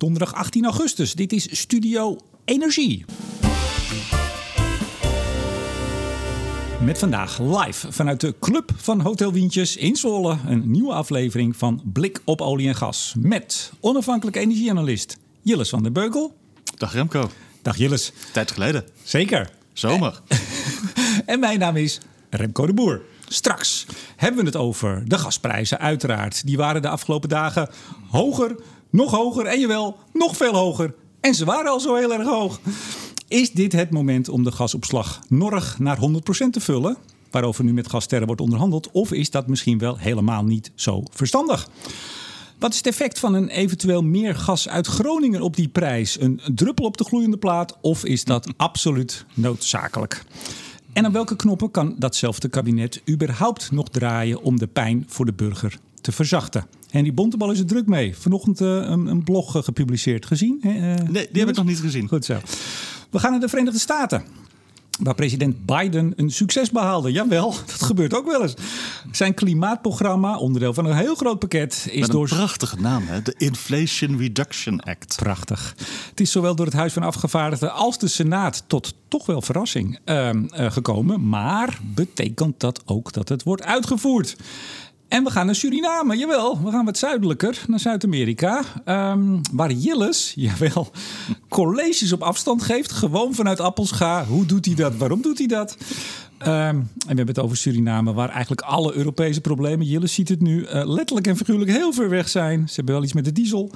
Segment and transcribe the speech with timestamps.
[0.00, 1.14] donderdag 18 augustus.
[1.14, 3.04] Dit is Studio Energie.
[6.80, 11.82] Met vandaag live vanuit de Club van Hotel Wientjes in Zwolle een nieuwe aflevering van
[11.84, 13.14] Blik op olie en gas.
[13.18, 16.36] Met onafhankelijke energieanalist Jilles van der Beugel.
[16.76, 17.30] Dag Remco.
[17.62, 18.12] Dag Jilles.
[18.32, 18.84] Tijd geleden.
[19.02, 19.50] Zeker.
[19.72, 20.20] Zomer.
[21.26, 23.02] En mijn naam is Remco de Boer.
[23.28, 23.86] Straks
[24.16, 26.46] hebben we het over de gasprijzen, uiteraard.
[26.46, 27.68] Die waren de afgelopen dagen
[28.08, 28.56] hoger,
[28.90, 30.94] nog hoger en jawel, nog veel hoger.
[31.20, 32.60] En ze waren al zo heel erg hoog.
[33.28, 36.00] Is dit het moment om de gasopslag Norg naar 100%
[36.50, 36.96] te vullen?
[37.30, 38.90] Waarover nu met Gasterren wordt onderhandeld.
[38.90, 41.68] Of is dat misschien wel helemaal niet zo verstandig?
[42.58, 46.20] Wat is het effect van een eventueel meer gas uit Groningen op die prijs?
[46.20, 50.24] Een druppel op de gloeiende plaat of is dat absoluut noodzakelijk?
[50.92, 55.32] En aan welke knoppen kan datzelfde kabinet überhaupt nog draaien om de pijn voor de
[55.32, 56.66] burger te verzachten?
[56.90, 58.16] Henry Bontebal is er druk mee.
[58.16, 60.26] Vanochtend eh, een, een blog eh, gepubliceerd.
[60.26, 60.58] Gezien?
[60.62, 60.70] eh,
[61.08, 62.08] Nee, die heb ik nog niet gezien.
[62.08, 62.38] Goed zo.
[63.10, 64.24] We gaan naar de Verenigde Staten.
[65.00, 67.12] Waar president Biden een succes behaalde.
[67.12, 68.54] Jawel, dat gebeurt ook wel eens.
[69.12, 72.28] Zijn klimaatprogramma, onderdeel van een heel groot pakket, is Met een door.
[72.28, 73.22] prachtige naam, hè?
[73.22, 75.16] de Inflation Reduction Act.
[75.16, 75.74] Prachtig.
[76.10, 79.98] Het is zowel door het Huis van Afgevaardigden als de Senaat tot toch wel verrassing
[80.04, 81.28] ehm, eh, gekomen.
[81.28, 84.36] Maar betekent dat ook dat het wordt uitgevoerd?
[85.10, 86.62] En we gaan naar Suriname, jawel.
[86.62, 88.62] We gaan wat zuidelijker, naar Zuid-Amerika.
[88.84, 90.90] ehm, waar Jilles, jawel,
[91.48, 92.92] colleges op afstand geeft.
[92.92, 94.24] Gewoon vanuit Appelscha.
[94.24, 94.96] Hoe doet hij dat?
[94.96, 95.76] Waarom doet hij dat?
[96.38, 100.40] Ehm, en we hebben het over Suriname, waar eigenlijk alle Europese problemen, Jilles ziet het
[100.40, 102.68] nu, eh, letterlijk en figuurlijk heel ver weg zijn.
[102.68, 103.70] Ze hebben wel iets met de diesel.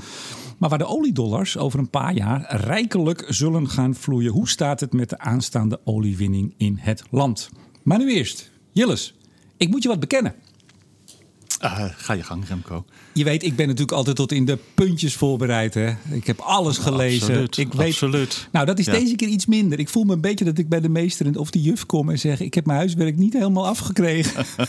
[0.58, 4.32] Maar waar de oliedollars over een paar jaar rijkelijk zullen gaan vloeien.
[4.32, 7.50] Hoe staat het met de aanstaande oliewinning in het land?
[7.82, 9.14] Maar nu eerst, Jilles,
[9.56, 10.34] ik moet je wat bekennen.
[11.64, 12.84] Eh, ga je gang, Remco.
[13.12, 15.74] Je weet, ik ben natuurlijk altijd tot in de puntjes voorbereid.
[15.74, 15.92] Hè?
[16.10, 17.28] Ik heb alles gelezen.
[17.28, 18.48] Absoluut, ik weet, absoluut.
[18.52, 18.92] Nou, dat is Ja.
[18.92, 19.78] deze keer iets minder.
[19.78, 22.18] Ik voel me een beetje dat ik bij de meester of de juf kom en
[22.18, 24.44] zeg: Ik heb mijn huiswerk niet helemaal afgekregen.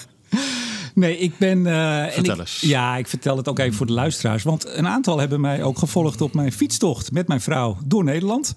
[0.95, 1.65] Nee, ik ben.
[1.67, 2.59] eh, en Vertel ik, eens.
[2.61, 4.43] Ja, ik vertel het ook even voor de luisteraars.
[4.43, 8.53] Want een aantal hebben mij ook gevolgd op mijn fietstocht met mijn vrouw door Nederland.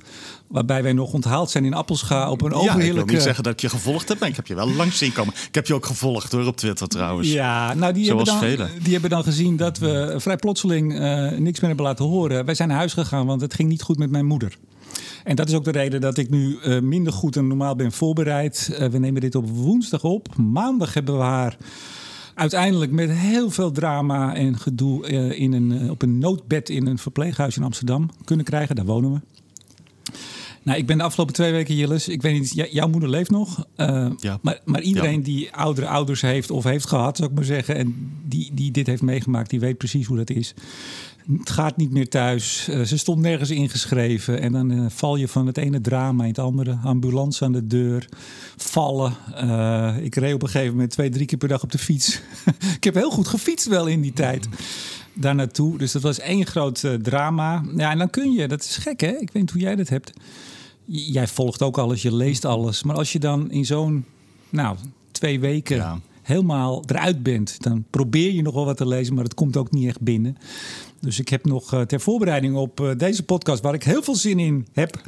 [0.47, 3.13] Waarbij wij nog onthaald zijn in Appelscha op een Ja, ik wil overheerlijke.
[3.13, 5.35] niet zeggen dat ik je gevolgd heb, maar ik heb je wel langs zien komen.
[5.49, 7.33] Ik heb je ook gevolgd hoor, op Twitter trouwens.
[7.33, 8.71] Ja, nou die hebben, dan, velen.
[8.83, 12.45] die hebben dan gezien dat we vrij plotseling eh, niks meer hebben laten horen.
[12.45, 14.57] Wij zijn naar huis gegaan, want het ging niet goed met mijn moeder.
[15.25, 17.93] En dat is ook de reden dat ik nu eh, minder goed dan normaal ben
[17.93, 18.77] voorbereid.
[18.91, 20.37] We nemen dit op woensdag op.
[20.37, 21.57] Maandag hebben we haar
[22.39, 26.87] uiteindelijk met heel veel drama en gedoe eh, in een, eh, op een noodbed in
[26.87, 28.77] een verpleeghuis in Amsterdam kunnen krijgen.
[28.77, 29.21] Daar wonen we.
[30.63, 32.09] Nou, ik ben de afgelopen twee weken, Jilles.
[32.09, 33.65] Ik weet niet, jouw moeder leeft nog.
[33.77, 34.39] eh, Ja.
[34.43, 35.25] maar, maar iedereen Ja.
[35.25, 37.75] die oudere ouders heeft of heeft gehad, zou ik maar zeggen.
[37.77, 40.55] En die, die dit heeft meegemaakt, die weet precies hoe dat is.
[41.37, 42.69] Het gaat niet meer thuis.
[42.69, 44.41] Eh, ze stond nergens ingeschreven.
[44.41, 46.79] En dan eh, val je van het ene drama in het andere.
[46.85, 48.09] Ambulance aan de deur.
[48.57, 49.17] Vallen.
[49.35, 52.21] Eh, ik reed op een gegeven moment twee, drie keer per dag op de fiets.
[52.77, 54.49] ik heb heel goed gefietst wel in die tijd.
[55.13, 55.79] Daar naartoe.
[55.79, 57.65] Dus dat was één groot drama.
[57.77, 59.13] Ja, en dan kun je, dat is gek hè.
[59.13, 60.13] Ik weet niet hoe jij dat hebt.
[60.85, 62.83] Jij volgt ook alles, je leest alles.
[62.83, 64.05] Maar als je dan in zo'n,
[64.49, 64.77] nou,
[65.11, 66.01] twee weken Ja.
[66.29, 69.71] Helemaal eruit bent, dan probeer je nog wel wat te lezen, maar het komt ook
[69.71, 70.37] niet echt binnen.
[71.01, 74.15] Dus ik heb nog eh, ter voorbereiding op eh, deze podcast, waar ik heel veel
[74.17, 75.03] zin in heb,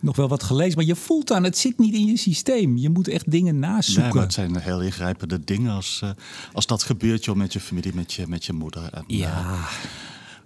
[0.00, 0.76] nog wel wat gelezen.
[0.76, 2.76] Maar je voelt aan, het zit niet in je systeem.
[2.76, 4.14] Je moet echt dingen Nee, nazoeken.
[4.14, 6.10] maar het zijn heel ingrijpende dingen als, eh,
[6.52, 8.88] als dat gebeurt joh, met je familie, met je, met je moeder.
[8.92, 9.54] En, ja,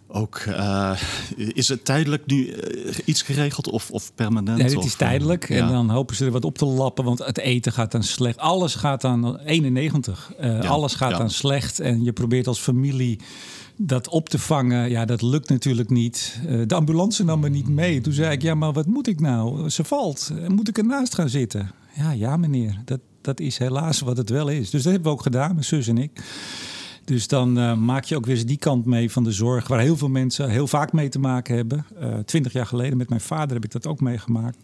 [0.08, 1.00] ook, eh,
[1.36, 4.58] is het tijdelijk nu eh, iets geregeld of, of permanent?
[4.58, 5.50] nee, of, is eh, tijdelijk.
[5.50, 5.70] En ja.
[5.70, 8.38] dan hopen ze er wat op te lappen, want het eten gaat dan slecht.
[8.38, 10.32] Alles gaat dan 91.
[10.38, 11.18] Eh, Ja, alles gaat ja.
[11.18, 11.80] dan slecht.
[11.80, 13.20] En je probeert als familie
[13.76, 14.90] dat op te vangen.
[14.90, 16.40] Ja, dat lukt natuurlijk niet.
[16.66, 18.00] De ambulance nam me niet mee.
[18.00, 19.70] Toen zei ik, ja, maar wat moet ik nou?
[19.70, 20.32] Ze valt.
[20.48, 21.70] Moet ik ernaast gaan zitten?
[21.94, 22.82] Ja, ja, meneer.
[22.84, 24.70] Dat, dat is helaas wat het wel is.
[24.70, 26.20] Dus dat hebben we ook gedaan, mijn zus en ik.
[27.08, 29.80] Dus dan eh, maak je ook weer eens die kant mee van de zorg, waar
[29.80, 31.86] heel veel mensen heel vaak mee te maken hebben.
[32.00, 34.58] Eh, Twintig jaar geleden met mijn vader heb ik dat ook meegemaakt.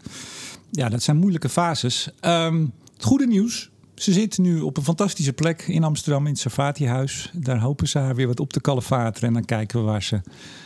[0.71, 2.09] Ja, dat zijn moeilijke fases.
[2.19, 3.69] Ehm, het goede nieuws.
[3.95, 7.31] Ze zit nu op een fantastische plek in Amsterdam in het Savatihuis.
[7.33, 9.27] Daar hopen ze haar weer wat op te kalefateren.
[9.27, 10.21] En dan kijken we waar ze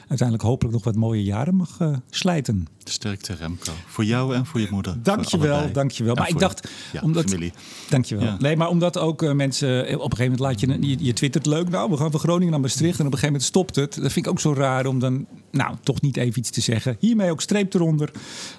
[0.10, 2.68] uiteindelijk hopelijk nog wat mooie jaren mag eh, slijten.
[2.84, 3.72] Sterkte Remco.
[3.88, 4.98] Voor jou en voor je moeder.
[5.04, 6.16] Dankjewel, dankjewel.
[6.16, 7.54] En Maar ik dacht, ja, omdat, familie.
[7.90, 8.26] Dankjewel.
[8.26, 8.38] Ja.
[8.40, 9.70] Nee, maar omdat ook eh, mensen...
[9.88, 10.88] eh, Op een gegeven moment laat je...
[10.88, 11.70] Je, je twittert leuk.
[11.70, 13.00] Nou, we gaan van Groningen naar Maastricht.
[13.00, 13.94] En op een gegeven moment stopt het.
[13.94, 15.26] Dat vind ik ook zo raar om dan...
[15.52, 16.98] Nou, toch niet even iets te zeggen.
[17.00, 18.12] Hiermee ook streep eronder.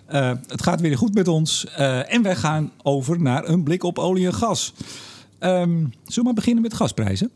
[0.06, 1.64] Het gaat weer goed met ons.
[2.08, 4.73] En wij gaan over naar een blik op olie en gas.
[5.38, 7.31] Ehm zullen we maar beginnen met gasprijzen?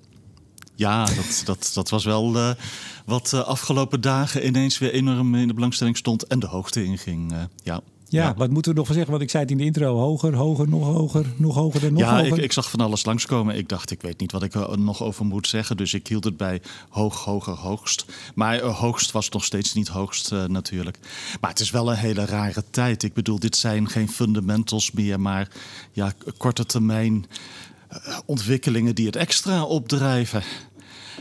[0.75, 2.51] Ja, dat, dat, dat was wel uh,
[3.07, 7.33] wat uh, afgelopen dagen ineens weer enorm in de belangstelling stond en de hoogte inging.
[7.33, 7.81] Uh, ja.
[8.09, 9.13] Ja, wat moeten we nog van zeggen?
[9.13, 9.97] Want ik zei het in de intro.
[9.97, 12.27] Hoger, hoger, nog hoger, nog hoger en nog ja, hoger.
[12.27, 13.57] Ja, ik, ik, zag van alles langskomen.
[13.57, 15.77] Ik dacht, ik weet niet wat ik er nog over moet zeggen.
[15.77, 18.05] Dus ik hield het bij hoog, hoger, hoogst.
[18.35, 20.99] Maar uh, hoogst was nog steeds niet hoogst uh, natuurlijk.
[21.41, 23.03] Maar het is wel een hele rare tijd.
[23.03, 25.49] Ik bedoel, dit zijn geen fundamentals meer, maar
[25.93, 27.27] ja, korte termijn
[28.27, 30.43] ontwikkelingen die het extra opdrijven.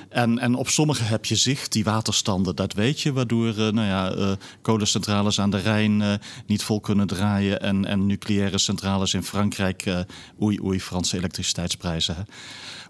[0.09, 3.87] En, en op sommige heb je zicht, die waterstanden, dat weet je, waardoor uh, nou
[3.87, 4.31] ja, uh,
[4.61, 10.05] kolencentrales aan de Rijn niet vol kunnen draaien en, en nucleaire centrales in Frankrijk,
[10.41, 12.27] oei oei, Franse elektriciteitsprijzen.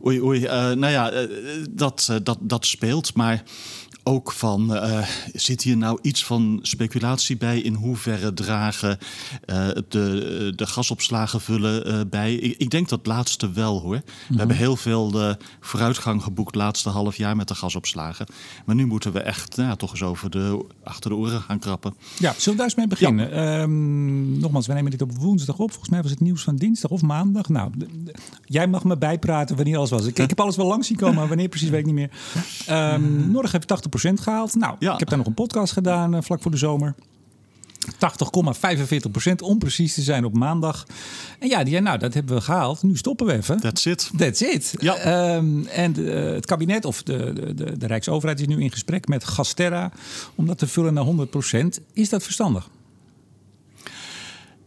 [0.06, 0.40] Oei oei,
[0.76, 1.12] nou ja,
[1.72, 3.44] dat, dat, dat speelt, maar
[4.04, 7.60] ook van, uh, zit hier nou iets van speculatie bij?
[7.60, 8.98] In hoeverre dragen
[9.46, 12.34] uh, de, de gasopslagen vullen uh, bij?
[12.34, 13.96] Ik, ik, denk dat laatste wel hoor.
[13.96, 14.28] Mm -hmm.
[14.28, 18.26] We hebben heel veel vooruitgang geboekt laatste half jaar met de gasopslagen.
[18.66, 21.94] Maar nu moeten we echt nou, toch eens over de, achter de oren gaan krappen.
[22.20, 23.30] Ja, zullen we daar eens mee beginnen?
[23.30, 23.62] Ja.
[23.62, 25.70] Um, nogmaals, we nemen dit op woensdag op.
[25.70, 27.50] Volgens mij was het nieuws van dinsdag of maandag.
[27.50, 27.72] Nou,
[28.46, 30.06] jij mag me bijpraten wanneer alles was.
[30.06, 32.12] Ik, ik heb alles wel langs zien komen, maar wanneer precies weet ik niet meer.
[32.94, 34.56] Um, Norg heeft 80 gehaald.
[34.56, 34.94] Nou, ja.
[34.94, 36.96] ik heb daar nog een podcast gedaan uh, vlak voor de zomer.
[37.92, 40.86] 80,45% om precies te zijn op maandag.
[41.40, 42.84] En ja, die, nou, dat hebben we gehaald.
[42.84, 43.60] Nu stoppen we even.
[43.60, 44.12] That's it.
[44.18, 44.74] That's it.
[44.80, 45.36] Ja.
[45.36, 49.24] Um, en uh, het kabinet of de, de, de Rijksoverheid is nu in gesprek met
[49.24, 49.92] Gasterra...
[50.36, 52.70] om dat te vullen naar 100% Is dat verstandig?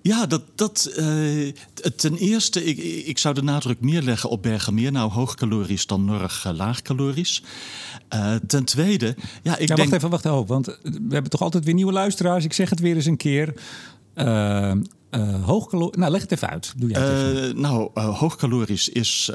[0.06, 1.52] Ja, dat, dat, uh,
[1.96, 4.92] ten eerste, ik, ik zou de nadruk meer leggen op Bergenmeer.
[4.92, 7.42] Nou, hoogcalorisch dan Norg uh, laagcalorisch.
[8.14, 9.78] Uh, ten tweede, ja, ik ja, denk...
[9.78, 10.46] Wacht even, wacht even.
[10.46, 12.44] Want we hebben toch altijd weer nieuwe luisteraars.
[12.44, 13.54] Ik zeg het weer eens een keer.
[15.10, 15.46] Uh.
[15.90, 16.72] Nou, leg het even uit.
[16.76, 17.48] Doe jij.
[17.48, 19.30] Uh, nou, uh, hoogcalorisch is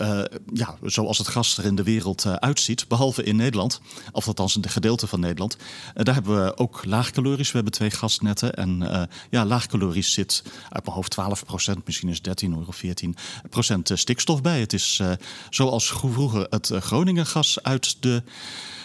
[0.54, 3.82] ja, zoals het gas er in de wereld uitziet, behalve in Nederland,
[4.12, 5.58] of althans in de gedeelte van Nederland.
[5.94, 7.48] daar hebben we ook laagcalorisch.
[7.48, 8.54] We hebben twee gasnetten.
[8.54, 13.16] En ja, laagcalorisch zit uit mijn hoofd 12 procent, misschien is 13 of 14
[13.50, 14.60] procent stikstof bij.
[14.60, 15.02] Het is
[15.50, 18.24] zoals vroeger het Groningen gas uit de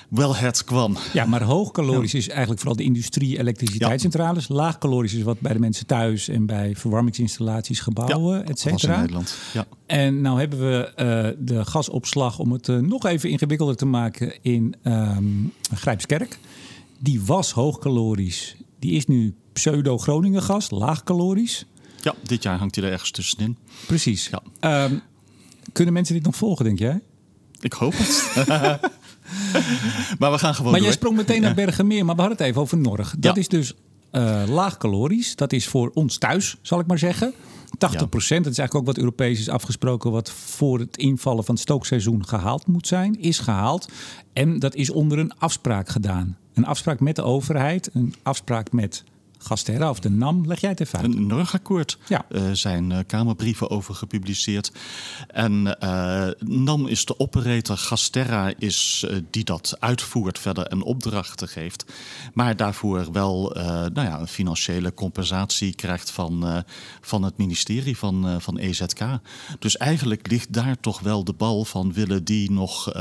[0.09, 0.97] wel het kwam.
[1.13, 2.19] Ja, maar hoogcalorisch ja.
[2.19, 4.47] is eigenlijk vooral de industrie, elektriciteitscentrales.
[4.47, 4.55] Ja.
[4.55, 8.95] Laagcalorisch is wat bij de mensen thuis en bij verwarmingsinstallaties, gebouwen, ja, et cetera.
[8.95, 9.37] in Nederland.
[9.53, 9.67] Ja.
[9.87, 10.93] En nou hebben we
[11.37, 16.39] uh, de gasopslag, om het uh, nog even ingewikkelder te maken, in um, Grijpskerk.
[16.99, 18.57] Die was hoogcalorisch.
[18.79, 21.67] Die is nu pseudo-Groningen gas, laagcalorisch.
[22.03, 23.57] Ja, dit jaar hangt hij er ergens tussenin.
[23.87, 24.31] Precies.
[24.61, 24.85] Ja.
[24.85, 25.03] Um,
[25.73, 27.01] kunnen mensen dit nog volgen, denk jij?
[27.61, 28.29] Ik hoop het.
[30.19, 30.89] maar we gaan gewoon Maar door.
[30.89, 33.15] jij sprong meteen naar Bergenmeer, maar we hadden het even over Norg.
[33.19, 33.75] Dat is dus
[34.13, 35.37] uh, laag calorisch.
[35.37, 37.35] Dat is voor ons thuis, zal ik maar zeggen.
[37.79, 40.11] 80 procent, dat is eigenlijk ook wat Europees is afgesproken...
[40.11, 43.89] wat voor het invallen van het stookseizoen gehaald moet zijn, is gehaald.
[44.33, 46.37] En dat is onder een afspraak gedaan.
[46.55, 49.05] Een afspraak met de overheid, een afspraak met
[49.47, 50.47] Gasterra of de NAM.
[50.47, 51.15] Leg jij het even uit.
[51.15, 51.99] Een Norgakkoord.
[52.09, 52.25] Ja.
[52.29, 54.73] Uh, zijn uh, kamerbrieven over gepubliceerd.
[55.29, 57.77] En uh, NAM is de operator.
[57.77, 61.85] Gasterra is die dat uitvoert verder en opdrachten geeft.
[62.35, 63.51] Maar daarvoor wel
[63.93, 66.65] nou ja, een financiële compensatie krijgt van,
[67.01, 69.01] van het ministerie van, van EZK.
[69.59, 72.93] Dus eigenlijk ligt daar toch wel de bal van willen die nog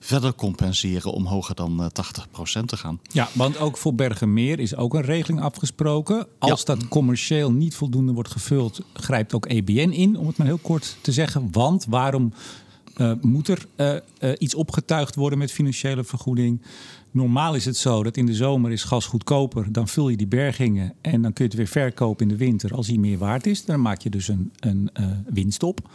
[0.00, 1.90] verder compenseren om hoger dan
[2.60, 3.00] 80% te gaan.
[3.12, 5.83] Ja, want ook voor Bergenmeer is ook een regeling afgesproken.
[6.38, 6.74] Als ja.
[6.74, 10.96] dat commercieel niet voldoende wordt gevuld, grijpt ook EBN in, om het maar heel kort
[11.00, 11.48] te zeggen.
[11.50, 12.32] Want waarom
[12.96, 16.62] uh, moet er uh, uh, iets opgetuigd worden met financiële vergoeding?
[17.10, 19.72] Normaal is het zo dat in de zomer is gas goedkoper.
[19.72, 22.74] Dan vul je die bergingen en dan kun je het weer verkopen in de winter
[22.74, 23.64] als hij meer waard is.
[23.64, 24.90] Dan maak je dus een, een
[25.26, 25.88] winst op.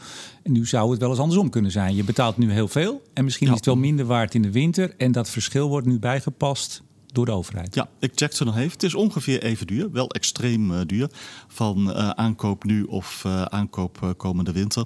[0.43, 1.95] En nu zou het wel eens andersom kunnen zijn.
[1.95, 3.51] Je betaalt nu heel veel en misschien ja.
[3.51, 4.93] is het wel minder waard in de winter.
[4.97, 7.75] En dat verschil wordt nu bijgepast door de overheid.
[7.75, 8.71] Ja, ik checkte nog even.
[8.71, 11.09] Het is ongeveer even duur, wel extreem uh, duur.
[11.47, 14.85] Van uh, aankoop nu of uh, aankoop komende winter.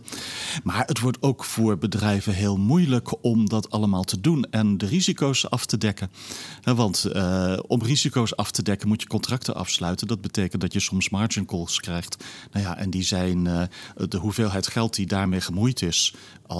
[0.63, 4.85] Maar het wordt ook voor bedrijven heel moeilijk om dat allemaal te doen en de
[4.85, 6.11] risico's af te dekken.
[6.63, 7.07] want
[7.67, 10.07] om risico's af te dekken moet je contracten afsluiten.
[10.07, 12.23] Dat betekent dat je soms margin calls krijgt.
[12.51, 13.43] Nou ja, en die zijn
[13.95, 16.13] de hoeveelheid geld die daarmee gemoeid is,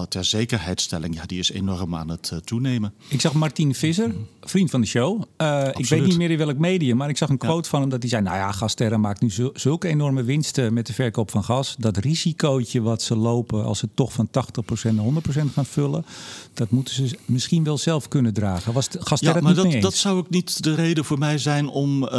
[0.09, 2.93] ter zekerheidstelling, ja, die is enorm aan het toenemen.
[3.07, 5.23] Ik zag Martien Visser, vriend van de show.
[5.61, 7.89] Uh, ik weet niet meer in welk medium, maar ik zag een quote van hem
[7.89, 11.43] dat hij zei: Nou ja, Gasterra maakt nu zulke enorme winsten met de verkoop van
[11.43, 11.75] gas.
[11.79, 14.31] Dat risicootje wat ze lopen als ze toch van 80%
[14.93, 15.05] naar
[15.49, 16.05] 100% gaan vullen,
[16.53, 18.73] dat moeten ze misschien wel zelf kunnen dragen.
[18.73, 22.03] Was Gasterra ja, maar dat, dat zou ook niet de reden voor mij zijn om
[22.03, 22.11] uh,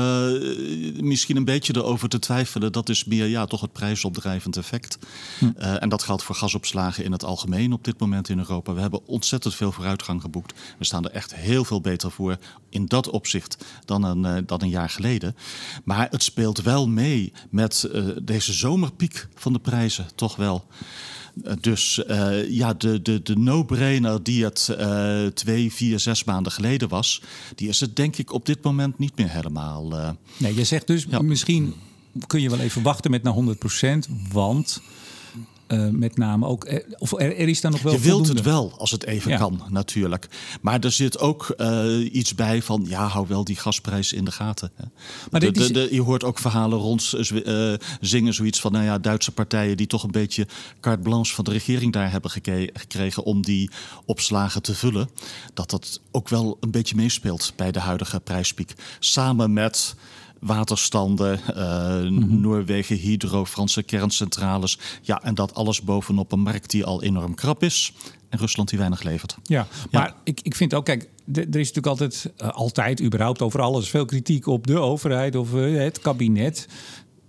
[1.00, 2.72] misschien een beetje erover te twijfelen.
[2.72, 4.98] Dat is meer ja, toch het prijsopdrijvend effect.
[5.38, 5.44] Hm.
[5.44, 8.74] Uh, en dat geldt voor gasopslagen in het algemeen op dit moment in Europa.
[8.74, 10.60] We hebben ontzettend veel vooruitgang geboekt.
[10.78, 12.36] We staan er echt heel veel beter voor
[12.68, 13.23] in dat opzicht
[13.84, 15.36] dan een, uh, dan een jaar geleden.
[15.84, 20.66] Maar het speelt wel mee met uh, deze zomerpiek van de prijzen, toch wel.
[21.44, 22.02] Uh, dus
[22.48, 24.76] ja, de, de, de no-brainer die het
[25.34, 27.22] twee, vier, zes maanden geleden was,
[27.54, 30.16] die is het denk ik op dit moment niet meer helemaal.
[30.36, 31.22] nee, je zegt dus ja.
[31.22, 31.74] misschien
[32.26, 34.82] kun je wel even wachten met naar 100%, want
[35.74, 36.64] uh, met name ook.
[36.64, 37.92] Eh, of er, er, is dan nog wel.
[37.92, 39.36] Je wilt het wel als het even ja.
[39.36, 40.28] kan, natuurlijk.
[40.60, 42.84] Maar er zit ook uh, iets bij van.
[42.88, 44.70] Ja, hou wel die gasprijs in de gaten.
[44.74, 44.84] Hè.
[45.30, 45.66] Maar de, is...
[45.66, 48.72] de, de, je hoort ook verhalen rond uh, zingen, zoiets van.
[48.72, 50.46] Nou ja, Duitse partijen die toch een beetje
[50.80, 53.24] carte blanche van de regering daar hebben gekregen.
[53.24, 53.70] om die
[54.04, 55.08] opslagen te vullen.
[55.54, 58.74] Dat dat ook wel een beetje meespeelt bij de huidige prijspiek.
[58.98, 59.94] Samen met
[60.44, 62.40] waterstanden, mm -hmm.
[62.40, 64.78] Noorwegen, Hydro, Franse kerncentrales.
[65.02, 67.92] Ja, en dat alles bovenop een markt die al enorm krap is.
[68.28, 69.36] En Rusland die weinig levert.
[69.42, 70.16] Ja, maar ja.
[70.24, 74.04] Ik, ik vind ook, kijk, er is natuurlijk altijd, uh, altijd überhaupt over alles veel
[74.04, 76.68] kritiek op de overheid of uh, het kabinet.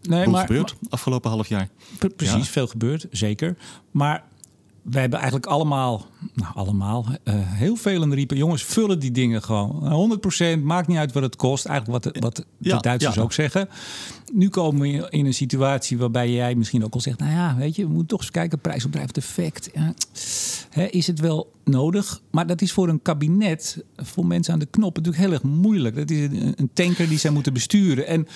[0.01, 1.69] Nee, Hoe maar, gebeurt afgelopen half jaar?
[2.15, 2.51] Precies, ja.
[2.51, 3.57] veel gebeurd, zeker.
[3.91, 4.23] Maar
[4.85, 8.37] wij hebben eigenlijk allemaal, nou allemaal, uh, heel veel riepen...
[8.37, 10.19] jongens, vullen die dingen gewoon.
[10.59, 11.65] 100%, maakt niet uit wat het kost.
[11.65, 13.21] Eigenlijk wat de, wat de ja, Duitsers ja.
[13.21, 13.69] ook zeggen.
[14.33, 17.19] Nu komen we in een situatie waarbij jij misschien ook al zegt...
[17.19, 19.69] nou ja, weet je, we moeten toch eens kijken, prijsopdrijvend effect.
[19.73, 19.93] Ja.
[20.69, 22.21] Hè, is het wel nodig?
[22.31, 24.95] Maar dat is voor een kabinet, voor mensen aan de knop...
[24.95, 25.95] natuurlijk heel erg moeilijk.
[25.95, 28.07] Dat is een, een tanker die zij moeten besturen.
[28.07, 28.27] En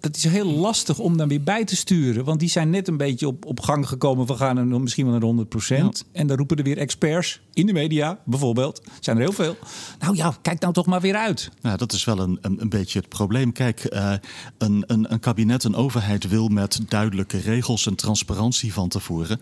[0.00, 2.24] dat is heel lastig om dan weer bij te sturen.
[2.24, 4.26] Want die zijn net een beetje op, op gang gekomen.
[4.26, 6.04] We gaan er misschien wel naar 100 procent.
[6.12, 6.20] Ja.
[6.20, 8.82] En dan roepen er weer experts in de media, bijvoorbeeld.
[9.00, 9.56] Zijn er heel veel.
[9.98, 11.50] Nou ja, kijk nou toch maar weer uit.
[11.60, 13.52] Nou, dat is wel een, een, een beetje het probleem.
[13.52, 14.12] Kijk, uh,
[14.58, 19.40] een, een, een kabinet, een overheid wil met duidelijke regels en transparantie van tevoren.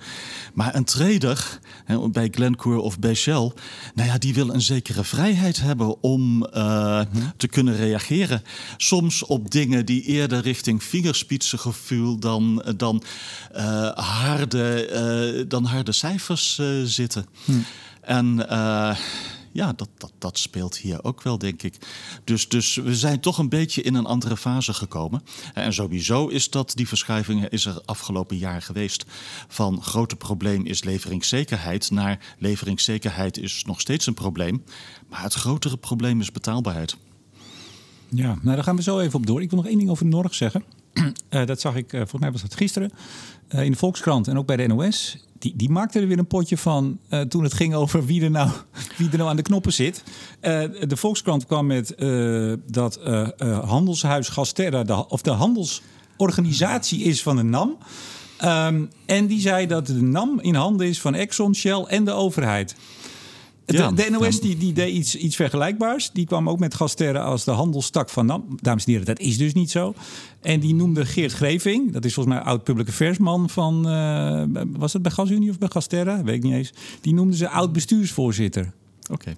[0.55, 3.53] Maar een trader, hè, bij Glencore of bij Shell,
[3.95, 7.07] nou ja, die wil een zekere vrijheid hebben om uh, hm.
[7.37, 8.43] te kunnen reageren.
[8.77, 13.03] Soms op dingen die eerder richting vingerspitsengevoel dan, dan,
[13.57, 14.89] uh, harde,
[15.39, 17.27] uh, dan harde cijfers uh, zitten.
[17.45, 17.53] Hm.
[18.01, 18.47] En
[19.57, 21.75] ja, dat, dat, dat speelt hier ook wel, denk ik.
[22.25, 25.23] Dus, dus we zijn toch een beetje in een andere fase gekomen.
[25.55, 29.05] En sowieso is dat, die verschuiving is er afgelopen jaar geweest.
[29.49, 34.65] Van grote probleem is leveringszekerheid naar leveringszekerheid is nog steeds een probleem.
[35.09, 36.97] Maar het grotere probleem is betaalbaarheid.
[38.17, 39.43] Ja, nou daar gaan we zo even op door.
[39.43, 40.65] Ik wil nog één ding over Norg zeggen.
[40.95, 41.11] Uh,
[41.47, 42.91] dat zag ik, uh, volgens mij was dat gisteren,
[43.55, 45.25] uh, in de Volkskrant en ook bij de NOS.
[45.39, 48.51] Die, die maakte er weer een potje van toen het ging over wie er nou,
[48.99, 50.03] wie er nou aan de knoppen zit.
[50.41, 51.95] de Volkskrant kwam met
[52.67, 53.01] dat
[53.65, 57.77] handelshuis Gasterra, of de handelsorganisatie is van de NAM.
[58.45, 62.13] Um, en die zei dat de NAM in handen is van Exxon, Shell en de
[62.13, 62.77] overheid.
[63.67, 66.11] De, de, NOS die, die deed iets, iets vergelijkbaars.
[66.13, 68.45] Die kwam ook met Gasterra als de handelstak van NAM.
[68.61, 69.95] Dames en heren, dat is dus niet zo.
[70.41, 73.89] En die noemde Geert Greving, dat is volgens mij oud public affairsman van...
[73.89, 74.43] Uh,
[74.77, 76.23] was het bij GasUnie of bij Gasterra?
[76.23, 76.73] Weet ik niet eens.
[77.01, 78.73] Die noemde ze oud bestuursvoorzitter.
[79.11, 79.13] Oké.
[79.13, 79.37] Okay.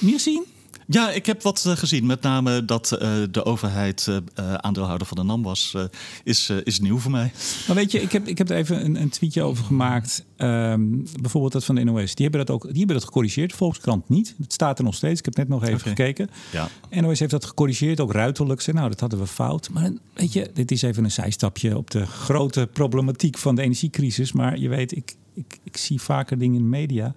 [0.00, 0.44] Gezien?
[0.90, 2.06] Ja, ik heb wat uh, gezien.
[2.06, 5.76] Met name dat uh, de overheid uh, aandeelhouder van de NAM was,
[6.24, 7.32] is, is nieuw voor mij.
[7.66, 10.24] Maar weet je, ik heb, ik heb er even een, een tweetje over gemaakt.
[10.36, 12.14] Um, bijvoorbeeld dat van de NOS.
[12.14, 13.52] Die hebben dat ook die hebben dat gecorrigeerd.
[13.52, 14.34] Volkskrant niet.
[14.42, 15.18] Het staat er nog steeds.
[15.18, 15.88] Ik heb net nog even okay.
[15.88, 16.30] gekeken.
[16.52, 16.68] Ja.
[16.90, 18.60] NOS heeft dat gecorrigeerd, ook ruiterlijk.
[18.60, 19.70] Zei, nou, dat hadden we fout.
[19.70, 24.32] Maar weet je, dit is even een zijstapje op de grote problematiek van de energiecrisis.
[24.32, 27.14] Maar je weet, ik, ik, ik zie vaker dingen in de media.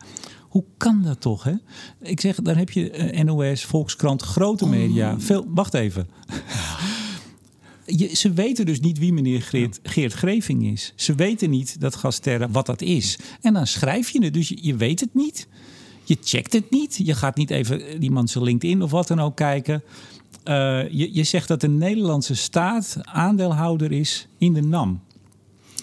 [0.51, 1.43] Hoe kan dat toch?
[1.43, 1.53] Hè?
[2.01, 5.13] Ik zeg, daar heb je uh, NOS, Volkskrant, grote media.
[5.13, 5.20] Oh.
[5.20, 6.08] Veel, wacht even.
[7.86, 10.93] Je, ze weten dus niet wie meneer Geert, Geert Greving is.
[10.96, 13.20] Ze weten niet dat Gasterra wat dat is.
[13.41, 15.48] En dan schrijf je het, dus je, je weet het niet.
[16.03, 17.00] Je checkt het niet.
[17.03, 19.84] Je gaat niet even iemand zijn LinkedIn of wat dan ook kijken.
[20.46, 25.01] Uh, je, je zegt dat de Nederlandse staat aandeelhouder is in de NAM.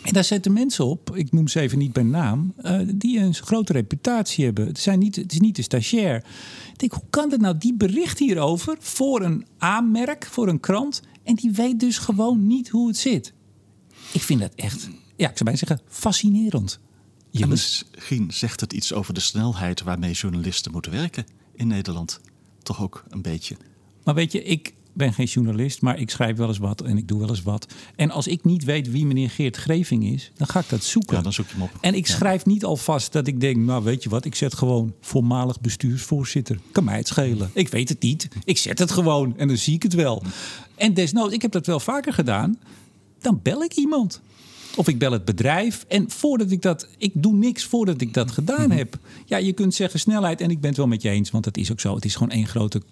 [0.08, 3.34] En daar zetten mensen op, ik noem ze even niet bij naam, uh, die een
[3.34, 4.66] grote reputatie hebben.
[4.66, 6.16] Het, zijn niet, het is niet de stagiair.
[6.72, 7.58] Ik denk, hoe kan het nou?
[7.58, 11.02] Die bericht hierover voor een aanmerk, voor een krant.
[11.22, 13.32] En die weet dus gewoon niet hoe het zit.
[14.12, 16.80] Ik vind dat echt, ja, ik zou bijna zeggen, fascinerend.
[17.32, 22.20] En misschien zegt het iets over de snelheid waarmee journalisten moeten werken in Nederland.
[22.62, 23.56] Toch ook een beetje.
[24.04, 27.08] Maar weet je, ik ben geen journalist, maar ik schrijf wel eens wat en ik
[27.08, 27.66] doe wel eens wat.
[27.96, 31.16] En als ik niet weet wie meneer Geert Greving is, dan ga ik dat zoeken.
[31.16, 31.70] Ja, dan zoek je hem op.
[31.80, 32.14] En ik Ja.
[32.14, 36.58] schrijf niet alvast dat ik denk, nou weet je wat, ik zet gewoon voormalig bestuursvoorzitter.
[36.72, 37.50] Kan mij het schelen.
[37.52, 38.28] Ik weet het niet.
[38.44, 40.22] Ik zet het gewoon en dan zie ik het wel.
[40.74, 42.58] En desnoods, ik heb dat wel vaker gedaan,
[43.20, 44.20] dan bel ik iemand.
[44.76, 45.84] Of ik bel het bedrijf.
[45.88, 48.98] En voordat ik dat, ik doe niks voordat ik dat gedaan heb.
[49.26, 51.56] Ja, je kunt zeggen snelheid en ik ben het wel met je eens, want dat
[51.56, 51.94] is ook zo.
[51.94, 52.82] Het is gewoon één grote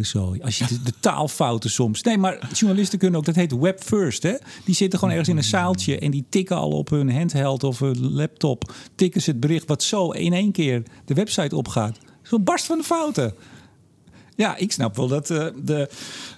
[0.00, 0.40] zooi.
[0.40, 2.02] Als je de, de taalfouten soms.
[2.02, 4.22] Nee, maar journalisten kunnen ook, dat heet web first.
[4.22, 4.34] Hè?
[4.64, 7.78] Die zitten gewoon ergens in een zaaltje en die tikken al op hun handheld of
[7.78, 8.72] hun laptop.
[8.94, 11.98] Tikken ze het bericht wat zo in één keer de website opgaat.
[12.22, 13.34] Zo barst van de fouten.
[14.36, 15.90] Ja, ik snap wel dat eh, de,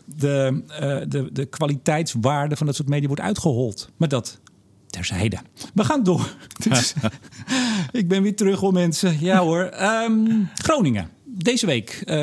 [0.04, 3.90] de, eh, de, de kwaliteitswaarde van dat soort media wordt uitgehold.
[3.96, 4.40] Maar dat
[4.86, 5.38] terzijde.
[5.74, 6.36] We gaan door.
[6.70, 6.94] Is-
[7.92, 9.16] ik ben weer terug hoor mensen.
[9.20, 9.62] Ja hoor.
[9.64, 11.08] Ehm, Groningen.
[11.34, 12.16] Deze week, eh,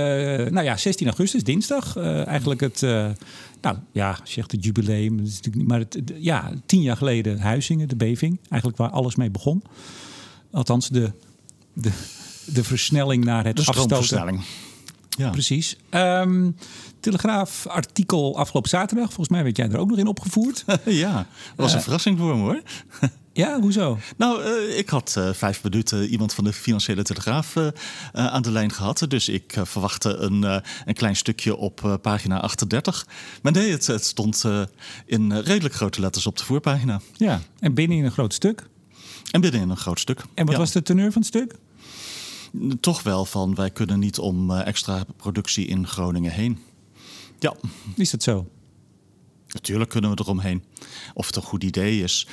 [0.51, 1.95] nou ja, 16 augustus, dinsdag.
[1.95, 3.07] eh, eigenlijk het, eh,
[3.61, 5.17] nou ja, zegt het jubileum.
[5.17, 8.39] Dat is natuurlijk niet, maar het, het- ja, tien jaar geleden Huizingen, de beving.
[8.49, 9.63] Eigenlijk waar alles mee begon.
[10.51, 11.11] Althans, de,
[11.73, 11.91] de,
[12.45, 13.61] de versnelling naar het De
[13.99, 14.17] afstoten.
[15.17, 15.29] Ja.
[15.29, 15.77] Precies.
[15.89, 16.51] Ehm,
[16.99, 19.05] Telegraaf artikel afgelopen zaterdag.
[19.07, 20.63] Volgens mij werd jij er ook nog in opgevoerd.
[20.85, 21.25] ja, dat
[21.55, 22.61] was een verrassing voor me hoor.
[23.39, 23.97] Ja, hoezo?
[24.17, 27.67] Nou, eh, ik had eh, vijf minuten iemand van de Financiële Telegraaf eh,
[28.11, 29.05] aan de lijn gehad.
[29.07, 30.43] Dus ik verwachtte een,
[30.85, 33.07] een klein stukje op pagina 38.
[33.41, 34.43] Maar nee, het, het stond
[35.05, 37.01] in redelijk grote letters op de voorpagina.
[37.17, 38.67] Ja, en binnen in een groot stuk.
[39.31, 40.19] En binnenin een groot stuk.
[40.33, 40.59] En wat Ja.
[40.59, 41.55] was de teneur van het stuk?
[42.79, 46.59] Toch wel van, wij kunnen niet om extra productie in Groningen heen.
[47.39, 47.53] Ja,
[47.95, 48.47] Is dat zo?
[49.53, 50.63] natuurlijk kunnen we eromheen.
[51.13, 52.27] Of het een goed idee is.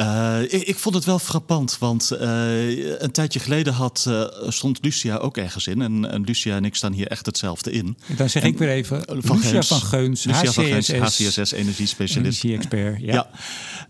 [0.00, 4.78] Eh, ik, ik vond het wel frappant, want eh, een tijdje geleden had, eh, stond
[4.82, 5.82] Lucia ook ergens in.
[5.82, 7.96] En, en Lucia en ik staan hier echt hetzelfde in.
[8.16, 9.02] Dan zeg ik weer even.
[9.06, 12.44] Van Lucia van Geuns, Lucia van Geuns, HCSS, HCSS, energiespecialist.
[12.44, 13.00] energie-expert.
[13.00, 13.28] Ja.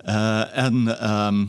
[0.05, 0.47] Ja.
[0.53, 1.49] En ehm, eh,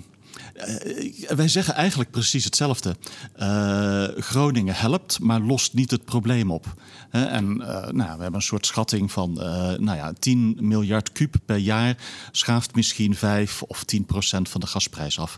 [1.27, 2.95] wij zeggen eigenlijk precies hetzelfde.
[3.33, 6.73] Eh, Groningen helpt, maar lost niet het probleem op.
[7.11, 11.35] En eh, nou, we hebben een soort schatting van eh, nou ja, 10 miljard kuub
[11.45, 11.97] per jaar
[12.31, 15.37] schaaft misschien 5 of 10 procent van de gasprijs af.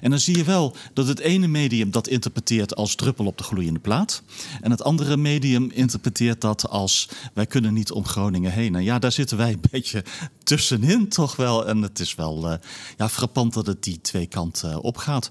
[0.00, 3.44] En dan zie je wel dat het ene medium dat interpreteert als druppel op de
[3.44, 4.22] gloeiende plaat.
[4.60, 8.74] En het andere medium interpreteert dat als wij kunnen niet om Groningen heen.
[8.74, 10.04] En ja, daar zitten wij een beetje
[10.42, 11.66] tussenin toch wel.
[11.66, 12.58] En het is wel eh,
[12.96, 15.30] ja, frappant dat het die twee kanten eh, opgaat.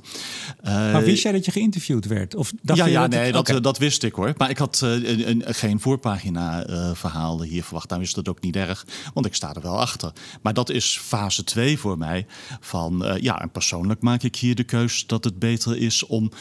[0.62, 2.36] Eh, Maar wist jij dat je geïnterviewd werd?
[2.36, 4.34] Of dacht ja, je ja dat nee, het- dat, eh, dat wist ik hoor.
[4.38, 7.89] Maar ik had eh, een, een- geen voorpagina eh, verhaal hier verwacht.
[7.89, 10.12] Nou is dat ook niet erg, want ik sta er wel achter.
[10.41, 12.26] Maar dat is fase 2 voor mij.
[12.60, 16.32] Van eh, ja, en persoonlijk maak ik hier de keus dat het beter is om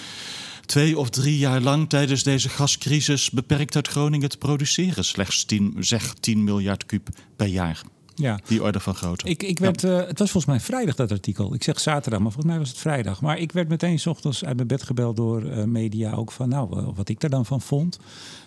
[0.67, 5.05] twee of drie jaar lang tijdens deze gascrisis beperkt uit Groningen te produceren.
[5.05, 7.83] Slechts 10, zeg 10 miljard kuub per jaar.
[8.15, 8.41] Ja.
[8.47, 9.29] Die orde van grootte.
[9.29, 11.55] Ik, ik werd, eh, het was volgens mij vrijdag dat artikel.
[11.55, 13.21] Ik zeg zaterdag, maar volgens mij was het vrijdag.
[13.21, 16.49] Maar ik werd meteen 's ochtends uit mijn bed gebeld door eh, media ook van,
[16.49, 17.99] nou, eh, wat ik daar dan van vond.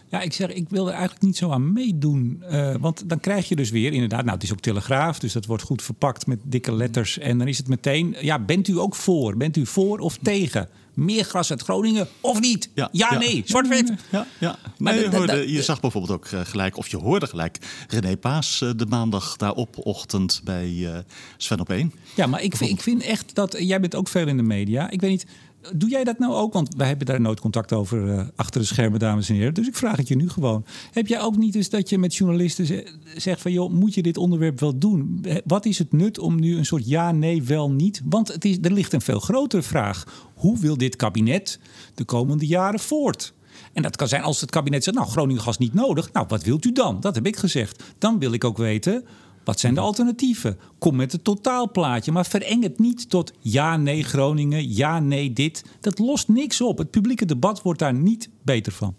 [0.10, 2.44] Ja, ik zeg, ik wil er eigenlijk niet zo aan meedoen.
[2.80, 5.64] want dan krijg je dus weer, inderdaad, nou, het is ook telegraaf, dus dat wordt
[5.64, 7.18] goed verpakt met dikke letters.
[7.18, 9.38] En dan is het meteen, ja, bent u ook voor?
[9.38, 10.70] Bent u voor of tegen?
[10.96, 12.70] Meer gas uit Groningen of niet?
[12.92, 13.94] Ja, nee, zwart-wit.
[14.12, 14.56] Ja, ja.
[14.78, 17.58] Maar Nee, je, hoorde- dat- je zag bijvoorbeeld ook eh, gelijk, of je hoorde gelijk,
[17.88, 20.98] René Paas eh, de maandag daarop ochtend bij eh,
[21.38, 21.94] Sven op 1.
[22.16, 23.56] Ja, maar ik vind, ik vind echt dat.
[23.60, 24.90] Jij bent ook veel in de media.
[24.90, 25.26] Ik weet niet.
[25.74, 26.54] Doe jij dat nou ook?
[26.54, 29.54] Want wij hebben daar nooit contact over eh, achter de schermen, dames en heren.
[29.54, 30.66] Dus ik vraag het je nu gewoon.
[30.92, 33.52] Heb jij ook niet eens dat je met journalisten ze- zegt van...
[33.52, 35.26] joh, moet je dit onderwerp wel doen?
[35.46, 38.02] Wat is het nut om nu een soort ja, nee, wel, niet?
[38.06, 40.30] Want het is, er ligt een veel grotere vraag.
[40.36, 41.60] Hoe wil dit kabinet
[41.94, 43.34] de komende jaren voort?
[43.74, 44.98] En dat kan zijn als het kabinet zegt...
[44.98, 46.12] nou, Groningen gas niet nodig.
[46.14, 47.00] Nou, wat wilt u dan?
[47.00, 47.84] Dat heb ik gezegd.
[47.98, 49.06] Dan wil ik ook weten...
[49.46, 50.58] Wat zijn de alternatieven?
[50.78, 55.64] Kom met het totaalplaatje, maar vereng het niet tot ja, nee Groningen, ja, nee dit.
[55.82, 56.78] Dat lost niks op.
[56.78, 58.96] Het publieke debat wordt daar niet beter van.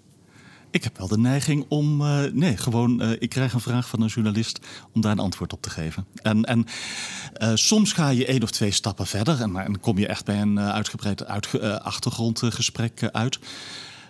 [0.71, 2.01] Ik heb wel de neiging om.
[2.01, 3.01] eh, nee, gewoon.
[3.01, 4.59] eh, ik krijg een vraag van een journalist
[4.93, 6.07] om daar een antwoord op te geven.
[6.23, 6.65] En, en
[7.33, 9.41] eh, soms ga je één of twee stappen verder.
[9.41, 13.39] En, en dan kom je echt bij een uitgebreid uitge- achtergrondgesprek uit.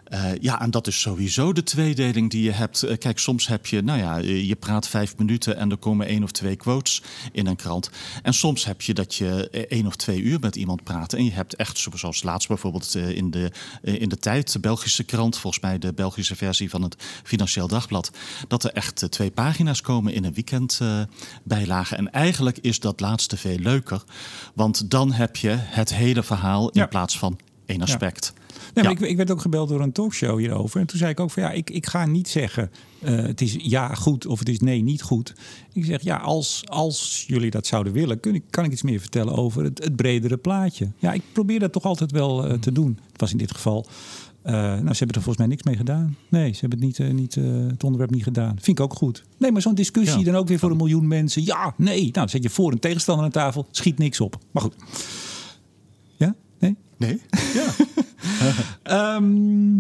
[0.06, 2.82] Eh, ja, en dat is sowieso de tweedeling die je hebt.
[2.82, 6.06] Eh, kijk, soms heb je, nou ja, eh, je praat vijf minuten en er komen
[6.06, 7.90] één of twee quotes in een krant.
[8.22, 11.12] En soms heb je dat je één of twee uur met iemand praat.
[11.12, 13.50] En je hebt echt, zo- zoals laatst bijvoorbeeld in de,
[13.82, 18.10] in de tijd, de Belgische krant, volgens mij de Belgische versie van het Financieel Dagblad,
[18.48, 20.80] dat er echt twee pagina's komen in een weekend
[21.42, 21.96] bijlage.
[21.96, 24.02] En eigenlijk is dat laatste veel leuker,
[24.54, 26.86] want dan heb je het hele verhaal in Ja.
[26.86, 28.32] plaats van één aspect.
[28.84, 28.90] Maar Ja.
[28.90, 30.80] ik, ik werd ook gebeld door een talkshow hierover.
[30.80, 32.70] En toen zei ik ook van ja, ik, ik ga niet zeggen
[33.02, 35.34] eh, het is ja goed of het is nee niet goed.
[35.72, 39.00] Ik zeg ja, als, als jullie dat zouden willen, kun ik, kan ik iets meer
[39.00, 40.90] vertellen over het, het bredere plaatje.
[40.98, 42.98] Ja, ik probeer dat toch altijd wel eh, te doen.
[43.12, 43.86] Het was in dit geval.
[44.42, 46.16] eh, nou, ze hebben er volgens mij niks mee gedaan.
[46.28, 47.34] Nee, ze hebben het, niet, niet,
[47.70, 48.56] het onderwerp niet gedaan.
[48.60, 49.24] Vind ik ook goed.
[49.38, 50.24] Nee, maar zo'n discussie Ja.
[50.24, 51.44] dan ook weer voor een miljoen mensen.
[51.44, 51.98] Ja, nee.
[52.00, 53.66] Nou, dan zet je voor een tegenstander aan tafel.
[53.70, 54.38] Schiet niks op.
[54.50, 54.74] Maar goed.
[56.96, 57.06] Ja?
[57.06, 57.20] Nee?
[57.54, 57.66] Ja.
[59.16, 59.78] Ehm,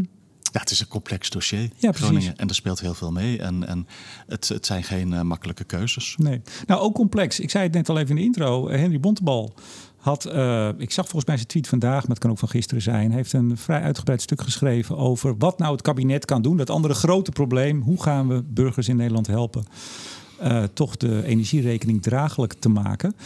[0.52, 2.00] Ja, het is een complex dossier, precies.
[2.00, 2.36] Groningen.
[2.36, 3.38] En er speelt heel veel mee.
[3.38, 3.86] En, en
[4.26, 6.14] het, het zijn geen eh, makkelijke keuzes.
[6.18, 6.40] Nee.
[6.66, 7.40] Nou, ook complex.
[7.40, 8.68] Ik zei het net al even in de intro.
[8.68, 9.54] Henry Bontebal
[9.96, 12.82] had, eh, ik zag volgens mij zijn tweet vandaag, maar het kan ook van gisteren
[12.82, 16.56] zijn, heeft een vrij uitgebreid stuk geschreven over wat nou het kabinet kan doen.
[16.56, 17.80] Dat andere grote probleem.
[17.80, 19.64] Hoe gaan we burgers in Nederland helpen
[20.38, 23.16] eh, toch de energierekening draaglijk te maken?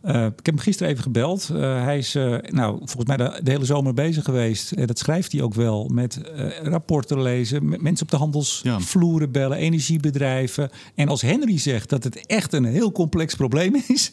[0.00, 1.50] Eh, ik heb hem gisteren even gebeld.
[1.50, 4.86] Eh, hij is eh, nou, volgens mij de, hele zomer bezig geweest.
[4.86, 5.88] Dat schrijft hij ook wel.
[5.88, 6.20] Met
[6.62, 10.70] rapporten lezen, mensen op de handelsvloeren bellen, energiebedrijven.
[10.94, 14.12] En als Henry zegt dat het echt een heel complex probleem is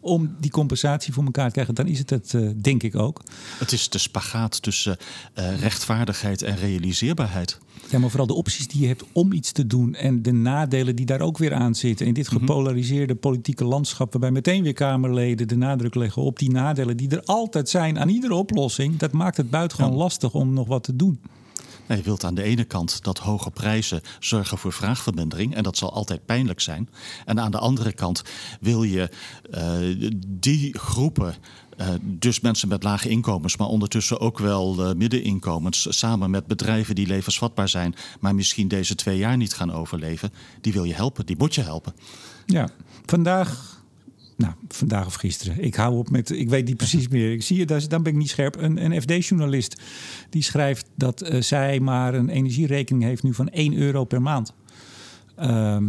[0.00, 3.22] om die compensatie voor elkaar te krijgen, dan is het het, eh, denk ik ook.
[3.58, 4.96] Het is de spagaat tussen
[5.34, 7.58] eh, rechtvaardigheid en realiseerbaarheid.
[7.90, 10.96] Ja, maar vooral de opties die je hebt om iets te doen en de nadelen
[10.96, 12.06] die daar ook weer aan zitten.
[12.06, 16.96] In dit gepolariseerde politieke landschap, waarbij meteen weer Kamerleden de nadruk leggen op die nadelen
[16.96, 19.98] die er altijd zijn aan iedere oplossing, dat maakt het buitengewoon Ja.
[19.98, 21.20] lastig om nog wat te doen.
[21.96, 25.54] Je wilt aan de ene kant dat hoge prijzen zorgen voor vraagvermindering.
[25.54, 26.88] En dat zal altijd pijnlijk zijn.
[27.24, 28.22] En aan de andere kant
[28.60, 29.10] wil je
[29.50, 29.76] eh,
[30.26, 31.34] die groepen.
[31.76, 36.94] eh, dus mensen met lage inkomens, maar ondertussen ook wel eh, middeninkomens, samen met bedrijven
[36.94, 41.26] die levensvatbaar zijn, maar misschien deze twee jaar niet gaan overleven, die wil je helpen,
[41.26, 41.94] die moet je helpen.
[42.46, 42.68] Ja,
[43.06, 43.77] vandaag.
[44.38, 45.64] Nou, vandaag of gisteren.
[45.64, 46.30] Ik hou op met.
[46.30, 47.32] Ik weet niet precies meer.
[47.32, 48.56] Ik zie je, daar- dan ben ik niet scherp.
[48.56, 49.80] Een, een FD-journalist
[50.30, 54.52] die schrijft dat eh, zij maar een energierekening heeft nu van 1 euro per maand.
[55.36, 55.84] Ehm,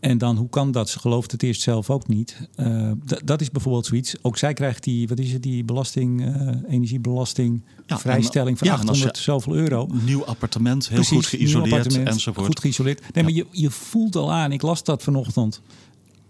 [0.00, 0.90] en dan, hoe kan dat?
[0.90, 2.48] Ze gelooft het eerst zelf ook niet.
[2.54, 2.90] Eh,
[3.24, 4.14] dat is bijvoorbeeld zoiets.
[4.22, 8.72] Ook zij krijgt die, wat is het, die belasting, eh, energiebelasting, Ja, vrijstelling van ja,
[8.80, 9.88] en als je- 800 zoveel euro.
[10.04, 12.46] Nieuw appartement, heel Precies, goed geïsoleerd enzovoort.
[12.46, 13.14] Goed geïsoleerd.
[13.14, 15.60] Nee, maar je, je voelt al aan, ik las dat vanochtend.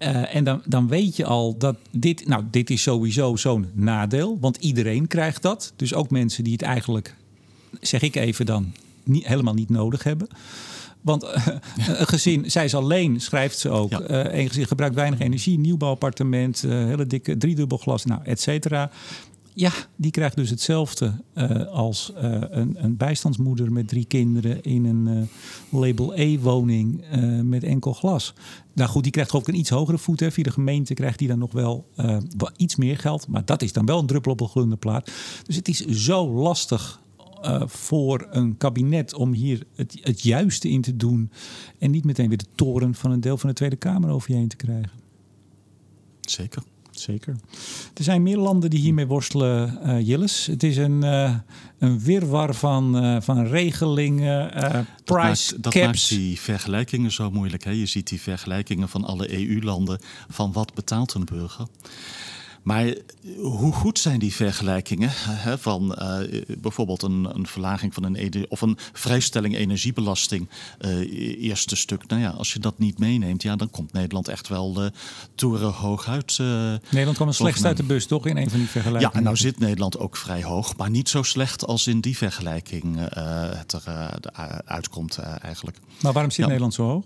[0.05, 4.39] Eh, en dan, dan weet je al dat dit, nou, dit is sowieso zo'n nadeel.
[4.41, 5.73] Want iedereen krijgt dat.
[5.77, 7.15] Dus ook mensen die het eigenlijk,
[7.81, 10.29] zeg ik even dan, niet, helemaal niet nodig hebben.
[11.01, 13.91] Want eh, een gezin, zij is alleen, schrijft ze ook.
[13.91, 14.01] Ja.
[14.01, 18.91] Eh, een gezin gebruikt weinig energie, nieuwbouwappartement, hele dikke driedubbel glas, nou, et cetera.
[19.57, 24.85] Ja, die krijgt dus hetzelfde eh, als eh, een, een bijstandsmoeder met drie kinderen in
[24.85, 28.35] een eh, label E-woning eh, met enkel glas.
[28.73, 30.21] Nou goed, die krijgt geloof ik een iets hogere voet.
[30.21, 30.31] Hè.
[30.31, 32.19] Via de gemeente krijgt die dan nog wel eh,
[32.57, 33.29] iets meer geld.
[33.29, 35.11] Maar dat is dan wel een druppel op een gloeiende plaat.
[35.43, 37.01] Dus het is zo lastig
[37.43, 41.31] eh, voor een kabinet om hier het, het juiste in te doen.
[41.79, 44.37] En niet meteen weer de toren van een deel van de Tweede Kamer over je
[44.37, 44.91] heen te krijgen.
[46.21, 46.63] Zeker.
[46.95, 47.37] Zeker.
[47.95, 50.47] Er zijn meer landen die hiermee worstelen, eh Jilles.
[50.47, 51.35] Het is een, eh,
[51.79, 57.65] een wirwar van, eh, van regelingen, Dat price maakt, dat maakt die vergelijkingen zo moeilijk.
[57.65, 57.71] Hè?
[57.71, 61.67] Je ziet die vergelijkingen van alle EU-landen van wat betaalt een burger.
[62.65, 62.97] Maar eh,
[63.41, 65.11] hoe goed zijn die vergelijkingen?
[65.15, 70.49] Hè, van eh, bijvoorbeeld een, een verlaging van een of een vrijstelling energiebelasting.
[70.79, 72.07] eh, eerste stuk.
[72.07, 74.91] Nou ja, als je dat niet meeneemt, ja, dan komt Nederland echt wel eh
[75.35, 76.37] torenhoog uit.
[76.41, 76.47] eh,
[76.91, 78.27] Nederland kwam slechtst uit de bus, toch?
[78.27, 79.13] In een van die vergelijkingen.
[79.13, 82.17] Ja, en nou zit Nederland ook vrij hoog, maar niet zo slecht als in die
[82.17, 82.97] vergelijking
[83.57, 83.83] het er
[84.65, 85.79] uitkomt eh, eigenlijk.
[86.01, 86.47] Maar waarom zit Ja.
[86.47, 87.05] Nederland zo hoog?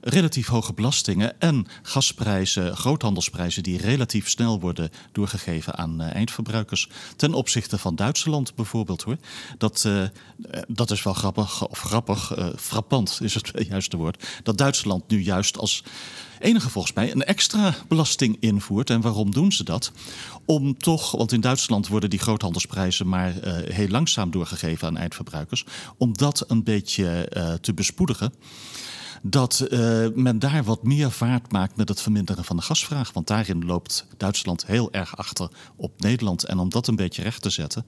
[0.00, 6.88] Relatief hoge belastingen en gasprijzen, groothandelsprijzen die relatief snel worden doorgegeven aan eh, eindverbruikers.
[7.16, 9.16] Ten opzichte van Duitsland bijvoorbeeld hoor.
[9.58, 10.10] Dat, eh, eh,
[10.68, 14.26] dat is wel grappig, of grappig, eh, frappant is het juiste woord.
[14.42, 15.84] Dat Duitsland nu juist als
[16.38, 18.90] enige volgens mij een extra belasting invoert.
[18.90, 19.92] En waarom doen ze dat?
[20.44, 25.64] Om toch, want in Duitsland worden die groothandelsprijzen maar eh, heel langzaam doorgegeven aan eindverbruikers.
[25.96, 28.32] Om dat een beetje eh, te bespoedigen
[29.22, 33.12] dat eh, men daar wat meer vaart maakt met het verminderen van de gasvraag.
[33.12, 36.44] Want daarin loopt Duitsland heel erg achter op Nederland.
[36.44, 37.86] En om dat een beetje recht te zetten,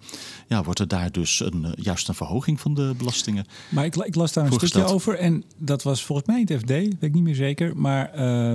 [0.48, 3.46] ja, wordt er daar dus een, eh, juist een verhoging van de belastingen.
[3.68, 5.18] Maar ik, ik las daar een stukje over.
[5.18, 7.76] En dat was volgens mij het FD, weet ik niet meer zeker.
[7.76, 8.52] Maar eh,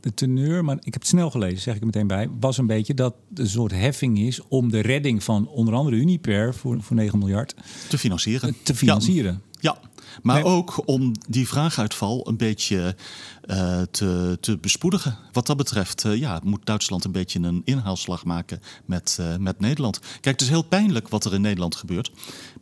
[0.00, 2.66] de teneur, maar ik heb het snel gelezen, zeg ik er meteen bij, was een
[2.66, 6.96] beetje dat een soort heffing is om de redding van onder andere Uniper voor, voor
[6.96, 7.54] 9 miljard
[7.88, 8.56] Te financieren.
[8.62, 9.32] te financieren.
[9.32, 9.47] Ja,
[10.22, 10.44] Maar Nee.
[10.44, 12.96] ook om die vraaguitval een beetje
[13.48, 15.16] eh, te, te bespoedigen.
[15.32, 19.60] Wat dat betreft eh, ja, moet Duitsland een beetje een inhaalslag maken met, eh, met
[19.60, 19.98] Nederland.
[19.98, 22.10] Kijk, het is heel pijnlijk wat er in Nederland gebeurt.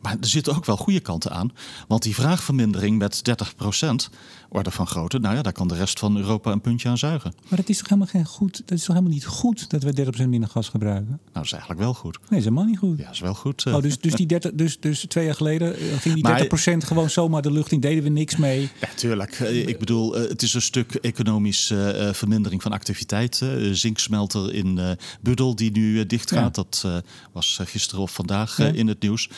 [0.01, 1.51] Maar er zitten ook wel goede kanten aan.
[1.87, 4.09] Want die vraagvermindering met 30%
[4.49, 5.19] orde van grootte...
[5.19, 7.33] nou ja, daar kan de rest van Europa een puntje aan zuigen.
[7.47, 8.57] Maar dat is toch helemaal geen goed.
[8.65, 11.07] Dat is toch helemaal niet goed dat we 30% minder gas gebruiken?
[11.07, 12.17] Nou, dat is eigenlijk wel goed.
[12.19, 12.97] Nee, dat is helemaal niet goed.
[12.97, 13.65] Ja, dat is wel goed.
[13.65, 16.47] Oh, dus, dus, die 30, dus, dus twee jaar geleden ging die Maar-
[16.83, 18.69] 30% gewoon zomaar de lucht in, deden we niks mee.
[18.81, 19.31] Ja, tuurlijk.
[19.31, 23.61] Eh, Ik bedoel, het is een stuk economische eh, vermindering van activiteiten.
[23.61, 26.55] Eh, Zinksmelter in eh Buddel die nu eh, dicht gaat.
[26.55, 26.63] Ja.
[26.63, 26.97] Dat eh,
[27.31, 28.73] was eh, gisteren of vandaag eh, Ja.
[28.73, 29.29] in het nieuws.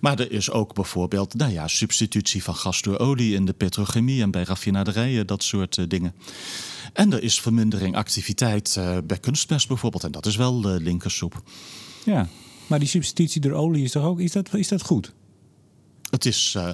[0.00, 4.22] Maar er is ook bijvoorbeeld nou ja, substitutie van gas door olie in de petrochemie
[4.22, 6.14] en bij raffinaderijen, dat soort eh, dingen.
[6.92, 10.04] En er is vermindering activiteit eh, bij kunstmest bijvoorbeeld.
[10.04, 11.42] En dat is wel eh, linkersoep.
[12.04, 12.28] Ja.
[12.66, 15.12] Maar die substitutie door olie is toch ook, is dat, is dat goed?
[16.10, 16.68] Het is, eh,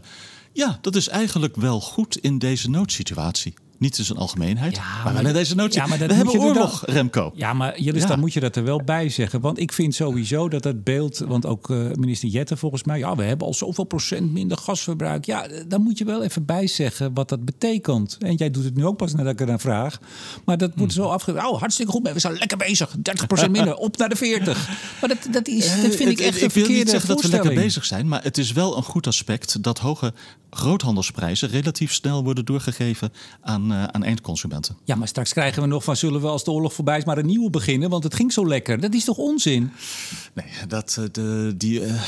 [0.53, 3.55] ja, dat is eigenlijk wel goed in deze noodsituatie.
[3.79, 5.81] Niet in zijn algemeenheid, Ja, maar, maar deze noodsituatie.
[5.81, 7.33] ja, maar dat We moet hebben oorlog, Remco.
[7.35, 8.09] Ja, maar Jillis, Ja.
[8.09, 9.41] dan moet je dat er wel bij zeggen.
[9.41, 11.19] Want ik vind sowieso dat dat beeld...
[11.19, 12.99] Want ook eh, minister Jette volgens mij...
[12.99, 15.25] Ja, we hebben al zoveel procent minder gasverbruik.
[15.25, 18.17] Ja, eh, dan moet je wel even bij zeggen wat dat betekent.
[18.21, 19.99] En jij doet het nu ook pas nadat ik er naar vraag.
[20.45, 21.03] Maar dat wordt Hmm.
[21.05, 21.33] zo afge...
[21.33, 22.13] Oh, hartstikke goed.
[22.13, 22.97] We zijn lekker bezig.
[22.97, 23.75] 30% minder.
[23.77, 24.69] Op naar de 40.
[25.01, 27.09] Maar dat, dat, is, dat vind ik Eh, echt ik een wil verkeerde niet zeggen
[27.09, 30.13] dat we lekker bezig zijn, maar het is wel een goed aspect dat hoge
[30.51, 34.77] groothandelsprijzen relatief snel worden doorgegeven aan, eh, aan eindconsumenten.
[34.85, 35.97] Ja, maar straks krijgen we nog van...
[35.97, 37.91] zullen we als de oorlog voorbij is maar een nieuwe beginnen?
[37.91, 38.81] Want het ging zo lekker.
[38.81, 39.71] Dat is toch onzin?
[40.35, 42.03] Nee, dat, eh, de, die, eh,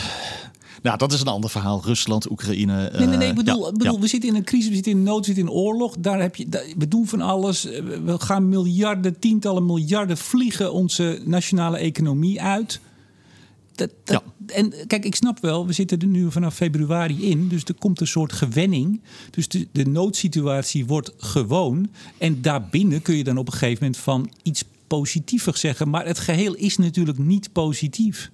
[0.82, 1.82] nou, dat is een ander verhaal.
[1.84, 2.90] Rusland, Oekraïne.
[2.98, 3.28] Nee, nee, nee.
[3.28, 4.00] Ik bedoel, ja, bedoel ja.
[4.00, 5.96] we zitten in een crisis, we zitten in nood, we zitten in oorlog.
[5.98, 7.62] Daar heb je, daar- we doen van alles.
[8.04, 12.80] We gaan miljarden, tientallen miljarden vliegen onze nationale economie uit.
[13.74, 17.48] Dat, dat- En kijk, ik snap wel, we zitten er nu vanaf februari in.
[17.48, 19.00] Dus er komt een soort gewenning.
[19.30, 21.90] Dus de, noodsituatie wordt gewoon.
[22.18, 25.88] En daarbinnen kun je dan op een gegeven moment van iets positiever zeggen.
[25.88, 28.30] Maar het geheel is natuurlijk niet positief.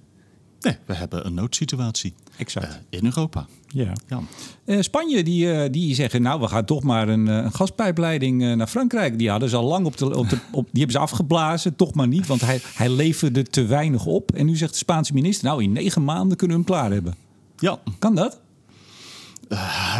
[0.59, 2.65] Nee, we hebben een noodsituatie Exact.
[2.65, 3.45] eh, in Europa.
[3.67, 3.93] ja.
[4.07, 4.21] Ja.
[4.65, 8.67] Eh, Spanje, die, eh, die zeggen, nou, we gaan toch maar een, een gaspijpleiding naar
[8.67, 9.17] Frankrijk.
[9.17, 11.93] Die hadden ze al lang op de, op de op, die hebben ze afgeblazen, toch
[11.93, 14.31] maar niet, want hij, hij leverde te weinig op.
[14.31, 17.15] En nu zegt de Spaanse minister, nou, in negen maanden kunnen we hem klaar hebben.
[17.59, 18.39] ja, Kan dat?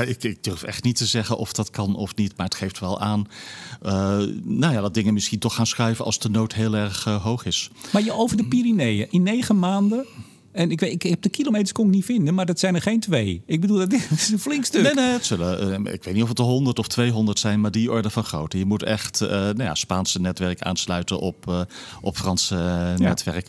[0.05, 2.79] Ik, ik durf echt niet te zeggen of dat kan of niet, maar het geeft
[2.79, 3.27] wel aan
[4.43, 7.69] nou ja, dat dingen misschien toch gaan schuiven als de nood heel erg hoog is.
[7.91, 10.05] Maar je over de Pyreneeën, in negen maanden.
[10.57, 12.81] En ik, weet, ik heb de kilometers kon ik niet vinden, maar dat zijn er
[12.81, 13.41] geen twee.
[13.45, 14.81] Ik bedoel, dat is een flink stuk.
[14.81, 17.61] Nee, nee, het zullen, eh, ik weet niet of het er 100 of 200 zijn,
[17.61, 18.57] maar die orde van grootte.
[18.57, 21.61] Je moet echt eh nou ja, Spaanse netwerk aansluiten op, eh,
[22.01, 23.47] op Franse netwerk.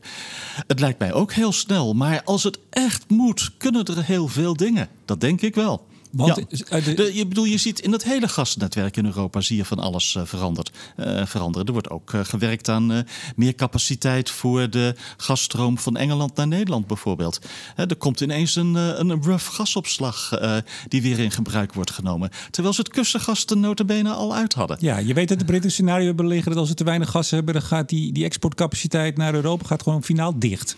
[0.67, 4.57] Het lijkt mij ook heel snel, maar als het echt moet, kunnen er heel veel
[4.57, 4.89] dingen.
[5.05, 5.87] Dat denk ik wel.
[6.11, 6.67] Want, Ja.
[6.79, 9.79] eh, de- je bedoel, je ziet in het hele gasnetwerk in Europa zie je van
[9.79, 11.67] alles eh, veranderd, eh, veranderen.
[11.67, 13.05] Er wordt ook gewerkt aan
[13.37, 17.39] meer capaciteit voor de gasstroom van Engeland naar Nederland bijvoorbeeld.
[17.77, 20.31] Er komt ineens een, een rough gasopslag
[20.89, 22.31] die weer in gebruik wordt genomen.
[22.51, 24.77] Terwijl ze het kussengas de notabene al uit hadden.
[24.81, 27.31] Ja, je weet dat de Britten scenario hebben liggen dat als ze te weinig gas
[27.31, 30.77] hebben, dan gaat die, die exportcapaciteit naar Europa gaat gewoon finaal dicht.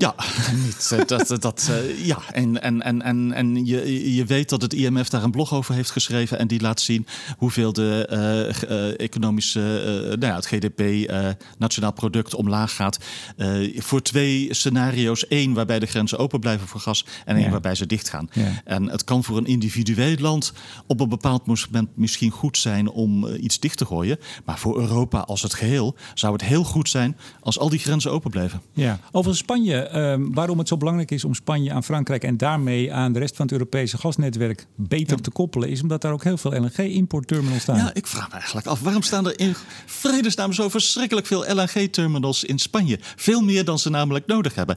[0.00, 0.14] Ja,
[0.64, 2.18] niet, eh, dat, dat, dat, eh, ja.
[2.32, 5.74] en, en, en, en, en je, je weet dat het IMF daar een blog over
[5.74, 6.38] heeft geschreven.
[6.38, 7.06] En die laat zien
[7.38, 12.98] hoeveel de eh, eh, economische, eh, nou ja, het GDP, eh, nationaal product, omlaag gaat.
[13.36, 15.26] Eh, voor twee scenario's.
[15.26, 17.04] één waarbij de grenzen open blijven voor gas.
[17.24, 17.50] En één Ja.
[17.50, 18.28] waarbij ze dicht gaan.
[18.32, 18.62] Ja.
[18.64, 20.52] En het kan voor een individueel land
[20.86, 24.18] op een bepaald moment misschien goed zijn om eh, iets dicht te gooien.
[24.44, 28.12] Maar voor Europa als het geheel zou het heel goed zijn als al die grenzen
[28.12, 28.62] open blijven.
[28.72, 29.86] Ja, over Spanje.
[29.92, 33.36] Ehm, waarom het zo belangrijk is om Spanje aan Frankrijk en daarmee aan de rest
[33.36, 37.76] van het Europese gasnetwerk beter te koppelen, is omdat daar ook heel veel LNG-importterminals staan.
[37.76, 39.54] Ja, ik vraag me eigenlijk af, waarom staan er in
[39.86, 42.98] vredesnaam zo verschrikkelijk veel LNG-terminals in Spanje?
[43.16, 44.76] Veel meer dan ze namelijk nodig hebben.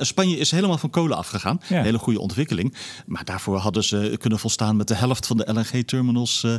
[0.00, 1.60] Spanje is helemaal van kolen afgegaan.
[1.68, 1.82] Ja.
[1.82, 2.74] Hele goede ontwikkeling.
[3.06, 6.54] Maar daarvoor hadden ze kunnen volstaan met de helft van de LNG-terminals eh,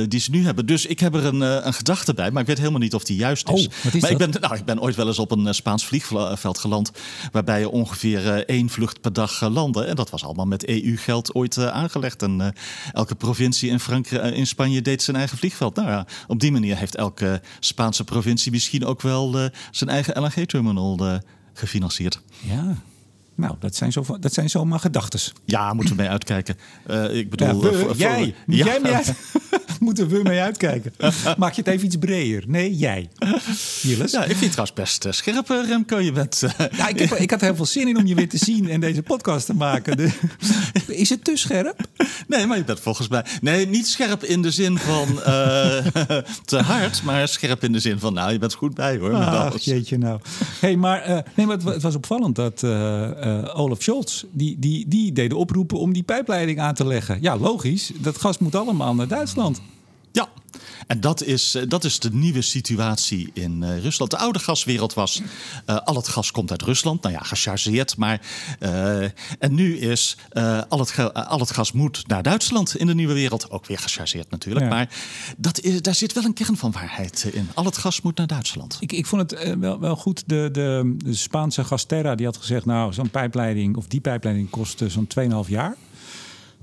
[0.00, 0.66] eh, die ze nu hebben.
[0.66, 3.04] Dus ik heb er een, eh, een gedachte bij, maar ik weet helemaal niet of
[3.04, 3.66] die juist is.
[3.66, 6.58] Oh, is maar ik ben, nou, ik ben ooit wel eens op een Spaans vliegveld
[6.58, 6.90] geland,
[7.32, 9.84] waarbij je ongeveer eh, één vlucht per dag eh, landde.
[9.84, 12.22] En dat was allemaal met EU-geld ooit eh, aangelegd.
[12.22, 12.54] En
[12.92, 15.76] elke provincie in, Frankrijk, in Spanje deed zijn eigen vliegveld.
[15.76, 21.20] Nou ja, op die manier heeft elke Spaanse provincie misschien ook wel zijn eigen LNG-terminal
[21.54, 22.20] gefinancierd.
[22.40, 22.74] Ja.
[23.34, 25.32] Nou, dat zijn, zo, dat zijn zomaar gedachtes.
[25.44, 26.54] Ja, moeten we mee uitkijken.
[26.54, 28.64] Ik Ja, bedoel, we- voor- voor- jij, Ja.
[28.64, 29.14] jij uit?
[29.80, 30.92] moeten we mee uitkijken.
[31.36, 32.44] Maak je het even iets breder?
[32.46, 33.08] Nee, jij.
[33.82, 34.12] Jilles?
[34.12, 35.98] Ja, ik vind het trouwens best uh, scherp, uh, Remco.
[35.98, 36.42] Je bent...
[36.44, 36.50] Uh...
[36.76, 38.80] Ja, ik, heb, ik had heel veel zin in om je weer te zien en
[38.80, 39.96] deze podcast te maken.
[39.96, 40.10] De,
[40.86, 41.80] is het te scherp?
[42.26, 43.24] Nee, maar je bent volgens mij...
[43.40, 45.06] Nee, niet scherp in de zin van
[46.44, 48.14] te hard, maar scherp in de zin van...
[48.14, 49.14] Nou, je bent goed bij, hoor.
[49.14, 50.20] Ach, jeetje nou.
[50.60, 52.64] hey, maar, nee, maar het, het, was opvallend dat
[53.54, 54.24] Olaf Scholz...
[54.32, 57.18] Die, die, die deed de oproepen om die pijpleiding aan te leggen.
[57.20, 57.90] Ja, logisch.
[57.98, 59.60] Dat gas moet allemaal naar Duitsland.
[60.86, 64.10] En dat is, eh, dat is de nieuwe situatie in uh, Rusland.
[64.10, 65.20] De oude gaswereld was,
[65.66, 67.02] uh, al het gas komt uit Rusland.
[67.02, 68.20] Nou ja, gechargeerd, maar...
[68.60, 69.02] Uh,
[69.38, 70.16] en nu is,
[70.68, 73.50] al, het al het gas moet naar Duitsland in de nieuwe wereld.
[73.50, 74.64] Ook weer gechargeerd natuurlijk.
[74.64, 74.70] Ja.
[74.70, 74.88] Maar
[75.36, 77.48] dat is, daar zit wel een kern van waarheid in.
[77.54, 78.76] Al het gas moet naar Duitsland.
[78.80, 80.22] Ik, ik vond het wel, wel goed.
[80.26, 82.64] De, de, de Spaanse Gasterra die had gezegd...
[82.64, 85.08] nou, zo'n pijpleiding of die pijpleiding kostte zo'n
[85.44, 85.76] 2,5 jaar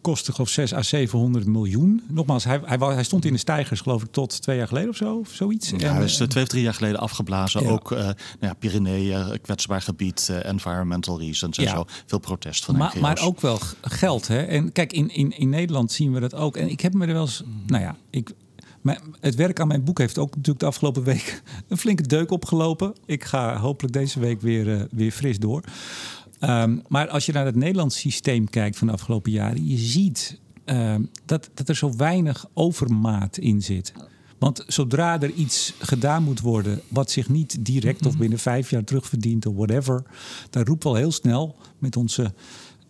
[0.04, 2.02] kostte geloof 6 à 700 miljoen.
[2.08, 4.96] Nogmaals, hij, hij, hij, stond in de stijgers geloof ik tot twee jaar geleden of
[4.96, 5.70] zo, of zoiets.
[5.70, 7.64] Ja, en, hij is uh, twee of drie jaar geleden afgeblazen.
[7.64, 7.70] Ja.
[7.70, 11.76] Ook uh, nou ja, Pyreneeën, kwetsbaar gebied, uh, environmental reasons en ja.
[11.76, 11.86] zo.
[12.06, 14.28] Veel protest van maar, maar ook wel geld.
[14.28, 14.42] Hè?
[14.42, 16.58] En kijk, in, in, in Nederland zien we dat ook.
[16.58, 17.44] En ik heb me er wel eens...
[17.66, 18.32] Nou ja, ik,
[18.82, 22.32] mijn, het werk aan mijn boek heeft ook natuurlijk de afgelopen week een flinke deuk
[22.32, 22.94] opgelopen.
[23.06, 25.64] Ik ga hopelijk deze week weer, weer fris door.
[26.50, 30.40] Um, maar als je naar het Nederlands systeem kijkt van de afgelopen jaren, je ziet
[30.66, 33.94] um, dat, dat er zo weinig overmaat in zit.
[34.40, 38.84] Want zodra er iets gedaan moet worden wat zich niet direct of binnen vijf jaar
[38.84, 40.04] terugverdient of whatever,
[40.50, 42.34] dan roept wel heel snel met onze,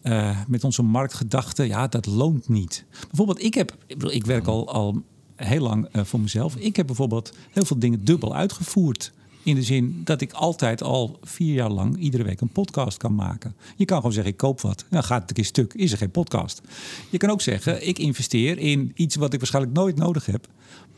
[0.03, 2.85] uh, met onze marktgedachten, ja, dat loont niet.
[3.07, 5.03] Bijvoorbeeld, ik heb, ik, bedoel, ik werk al, al
[5.35, 6.55] heel lang uh, voor mezelf.
[6.55, 9.13] Ik heb bijvoorbeeld heel veel dingen dubbel uitgevoerd.
[9.43, 13.15] In de zin dat ik altijd al vier jaar lang iedere week een podcast kan
[13.15, 13.55] maken.
[13.75, 14.85] Je kan gewoon zeggen, ik koop wat.
[14.89, 16.61] Dan gaat het een keer stuk, is er geen podcast.
[17.09, 20.47] Je kan ook zeggen, ik investeer in iets wat ik waarschijnlijk nooit nodig heb.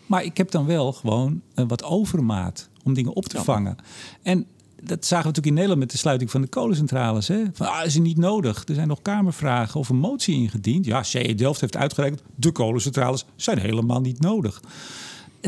[0.06, 3.76] Maar ik heb dan wel gewoon wat overmaat om dingen op te vangen.
[4.22, 4.46] En
[4.82, 7.28] dat zagen we natuurlijk in Nederland met de sluiting van de kolencentrales.
[7.28, 7.44] Hè?
[7.54, 8.64] Van, ah, is er niet nodig.
[8.68, 10.86] Er zijn nog kamervragen of een motie ingediend.
[10.86, 14.62] Ja, CE Delft heeft uitgerekend, de kolencentrales zijn helemaal niet nodig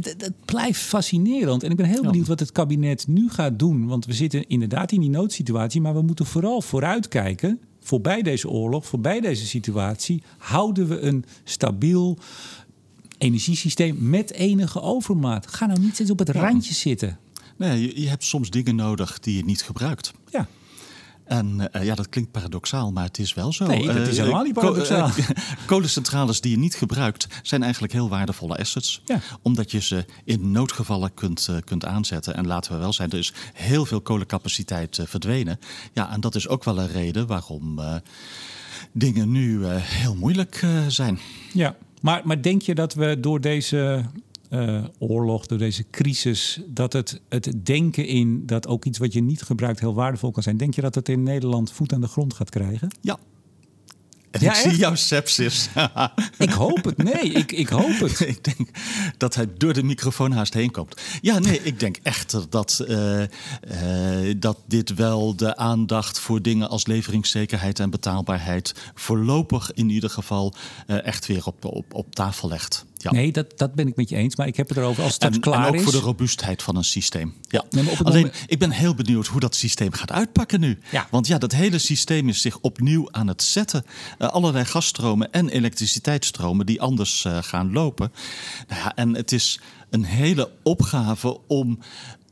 [0.05, 1.63] het, het, blijft fascinerend.
[1.63, 3.87] En ik ben heel benieuwd wat het kabinet nu gaat doen.
[3.87, 5.81] Want we zitten inderdaad in die noodsituatie.
[5.81, 7.59] Maar we moeten vooral vooruitkijken.
[7.79, 10.23] Voorbij deze oorlog, voorbij deze situatie.
[10.37, 12.17] Houden we een stabiel
[13.17, 15.47] energiesysteem met enige overmaat.
[15.47, 17.19] Ga nou niet steeds op het randje zitten.
[17.57, 20.13] Nee, je, je hebt soms dingen nodig die je niet gebruikt.
[20.31, 20.47] Ja.
[21.27, 23.65] En uh, ja, dat klinkt paradoxaal, maar het is wel zo.
[23.65, 25.07] Nee, dat is helemaal niet paradoxaal.
[25.07, 25.29] Uh,
[25.65, 29.01] kolencentrales die je niet gebruikt, zijn eigenlijk heel waardevolle assets.
[29.05, 29.19] Ja.
[29.41, 32.35] Omdat je ze in noodgevallen kunt, kunt aanzetten.
[32.35, 35.59] En laten we wel zijn, er is heel veel kolencapaciteit verdwenen.
[35.93, 37.79] Ja, en dat is ook wel een reden waarom
[38.91, 41.19] dingen nu heel moeilijk zijn.
[41.53, 44.05] Ja, maar, maar denk je dat we door deze
[44.49, 49.21] uh, oorlog, door deze crisis, dat het, het denken in dat ook iets wat je
[49.21, 50.57] niet gebruikt heel waardevol kan zijn.
[50.57, 52.87] Denk je dat het in Nederland voet aan de grond gaat krijgen?
[53.01, 53.17] Ja.
[54.31, 54.69] En ja, ik echt?
[54.69, 55.69] zie jouw sepsis.
[56.37, 56.97] ik hoop het.
[56.97, 58.19] Nee, ik, ik hoop het.
[58.35, 58.69] ik denk
[59.17, 61.01] dat hij door de microfoon haast heen komt.
[61.21, 63.27] Ja, nee, ik denk echt dat, uh, uh,
[64.37, 70.53] dat dit wel de aandacht voor dingen als leveringszekerheid en betaalbaarheid voorlopig in ieder geval
[70.87, 72.85] uh, echt weer op, op, op tafel legt.
[72.97, 73.11] Ja.
[73.11, 74.35] Nee, dat, dat ben ik met je eens.
[74.35, 75.83] Maar ik heb het erover als het en, klaar en ook is.
[75.83, 77.33] voor de robuustheid van een systeem.
[77.47, 77.63] Ja.
[77.69, 78.43] Nee, Alleen, moment...
[78.47, 80.79] ik ben heel benieuwd hoe dat systeem gaat uitpakken nu.
[80.91, 81.07] Ja.
[81.11, 83.85] Want ja, dat hele systeem is zich opnieuw aan het zetten.
[84.19, 88.11] Uh, allerlei gasstromen en elektriciteitsstromen die anders uh, gaan lopen.
[88.67, 91.79] Nou ja, en het is een hele opgave om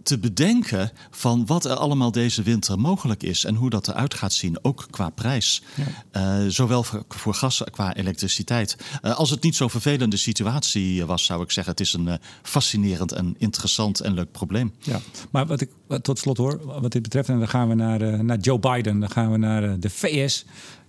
[0.06, 4.34] te bedenken van wat er allemaal deze winter mogelijk is en hoe dat eruit gaat
[4.34, 5.64] zien, ook qua prijs.
[6.12, 6.42] Ja.
[6.44, 8.78] Uh, zowel voor, voor, gas qua elektriciteit.
[9.02, 12.14] Uh, als het niet zo'n vervelende situatie was, zou ik zeggen, het is een uh,
[12.42, 14.74] fascinerend en interessant en leuk probleem.
[14.80, 15.00] Ja,
[15.32, 15.70] maar wat ik
[16.02, 19.10] tot slot hoor, wat dit betreft, en dan gaan we naar, naar Joe Biden, dan
[19.10, 20.46] gaan we naar de VS.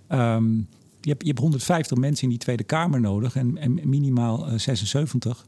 [0.09, 0.67] Um,
[1.07, 4.59] je hebt, je hebt 150 mensen in die Tweede Kamer nodig en, en minimaal uh,
[4.59, 5.45] 76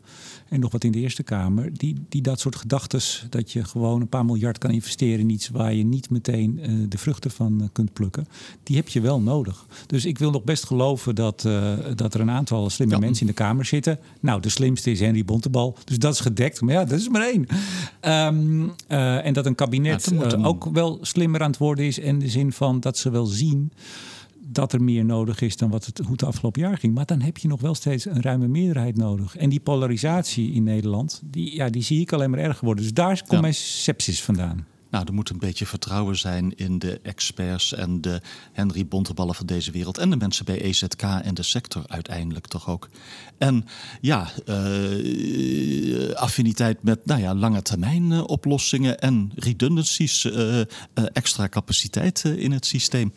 [0.50, 1.74] en nog wat in de Eerste Kamer.
[1.74, 5.50] Die, die dat soort gedachten, dat je gewoon een paar miljard kan investeren in iets
[5.50, 8.28] waar je niet meteen uh, de vruchten van uh, kunt plukken,
[8.64, 9.66] die heb je wel nodig.
[9.86, 13.00] Dus ik wil nog best geloven dat, uh, dat er een aantal slimme ja.
[13.00, 14.00] mensen in de Kamer zitten.
[14.20, 16.62] Nou, de slimste is Henry Bontebal, dus dat is gedekt.
[16.62, 17.46] Maar ja, dat is maar één.
[18.02, 22.30] Um, en dat een kabinet ja, ook wel slimmer aan het worden is in de
[22.30, 23.72] zin van dat ze wel zien
[24.52, 26.94] dat er meer nodig is dan wat het, hoe het afgelopen jaar ging.
[26.94, 29.36] Maar dan heb je nog wel steeds een ruime meerderheid nodig.
[29.38, 32.84] En die polarisatie in Nederland, die, ja, die zie ik alleen maar erger worden.
[32.84, 33.42] Dus daar komt ja.
[33.42, 34.66] mijn sepsis vandaan.
[34.90, 39.46] Nou, er moet een beetje vertrouwen zijn in de experts en de Henry Bonteballen van
[39.46, 39.98] deze wereld.
[39.98, 42.90] En de mensen bij EZK en de sector uiteindelijk toch ook.
[43.38, 43.66] En
[44.02, 50.62] ja, uh, affiniteit met nou ja, lange termijn uh, oplossingen en redundancies, uh,
[51.14, 53.14] extra capaciteit in het systeem.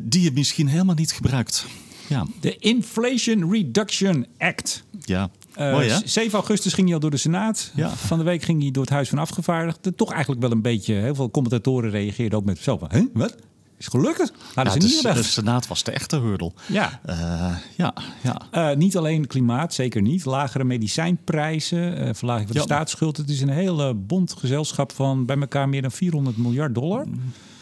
[0.00, 1.66] Die je misschien helemaal niet gebruikt.
[2.08, 2.26] Ja.
[2.40, 4.84] De Inflation Reduction Act.
[5.00, 5.30] Ja.
[5.58, 5.98] Uh, Mooi, hè?
[6.04, 7.72] 7 augustus ging hij al door de Senaat.
[7.74, 7.90] Ja.
[7.90, 9.94] Van de week ging hij door het Huis van Afgevaardigden.
[9.94, 10.94] Toch eigenlijk wel een beetje...
[10.94, 12.80] Heel veel commentatoren reageerden ook met van...
[12.88, 13.34] Hè, wat?
[13.78, 14.32] Is gelukkig?
[14.54, 15.22] Ja, ze de.
[15.22, 16.54] Senaat was de echte hurdel.
[16.66, 17.00] Ja.
[17.04, 18.40] Eh, ja, ja.
[18.50, 20.24] Eh, niet alleen klimaat, zeker niet.
[20.24, 22.74] Lagere medicijnprijzen, eh, verlaging van de Ja.
[22.74, 23.16] staatsschuld.
[23.16, 27.06] Het is een heel eh, bond gezelschap van bij elkaar meer dan 400 miljard dollar.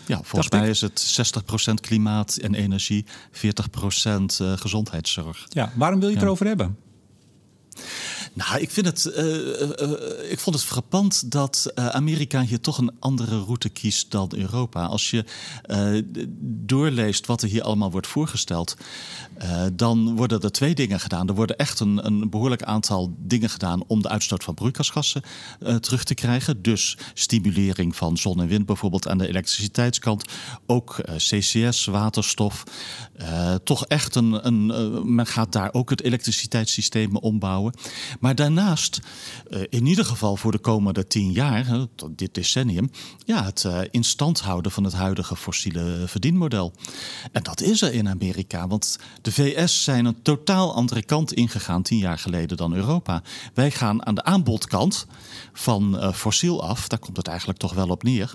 [0.07, 0.69] Ja, volgens mij ik.
[0.69, 1.33] is het
[1.71, 5.47] 60% klimaat en energie, 40% eh, gezondheidszorg.
[5.49, 6.29] Ja, waarom wil je het Ja.
[6.29, 6.77] erover hebben?
[8.35, 12.79] Nou, ik, vind het, eh, eh, eh, ik vond het frappant dat Amerika hier toch
[12.79, 14.87] een andere route kiest dan Europa.
[14.87, 15.25] Als je
[16.41, 18.77] doorleest wat er hier allemaal wordt voorgesteld,
[19.73, 21.29] dan worden er twee dingen gedaan.
[21.29, 25.23] Er worden echt een, een behoorlijk aantal dingen gedaan om de uitstoot van broeikasgassen
[25.81, 26.63] terug te krijgen.
[26.63, 30.25] Dus stimulering van zon en wind bijvoorbeeld aan de elektriciteitskant.
[30.67, 32.65] Ook CCS, waterstof.
[33.65, 37.75] Toch echt een, een men gaat daar ook het elektriciteitssysteem ombouwen.
[38.25, 39.01] Maar daarnaast,
[39.51, 42.91] eh, in ieder geval voor de komende tien jaar, dit decennium,
[43.25, 46.73] ja, het eh, in stand houden van het huidige fossiele verdienmodel.
[47.33, 51.83] En dat is er in Amerika, want de VS zijn een totaal andere kant ingegaan
[51.83, 53.23] tien jaar geleden dan Europa.
[53.55, 55.07] Wij gaan aan de aanbodkant
[55.53, 58.35] van eh, fossiel af, daar komt het eigenlijk toch wel op neer.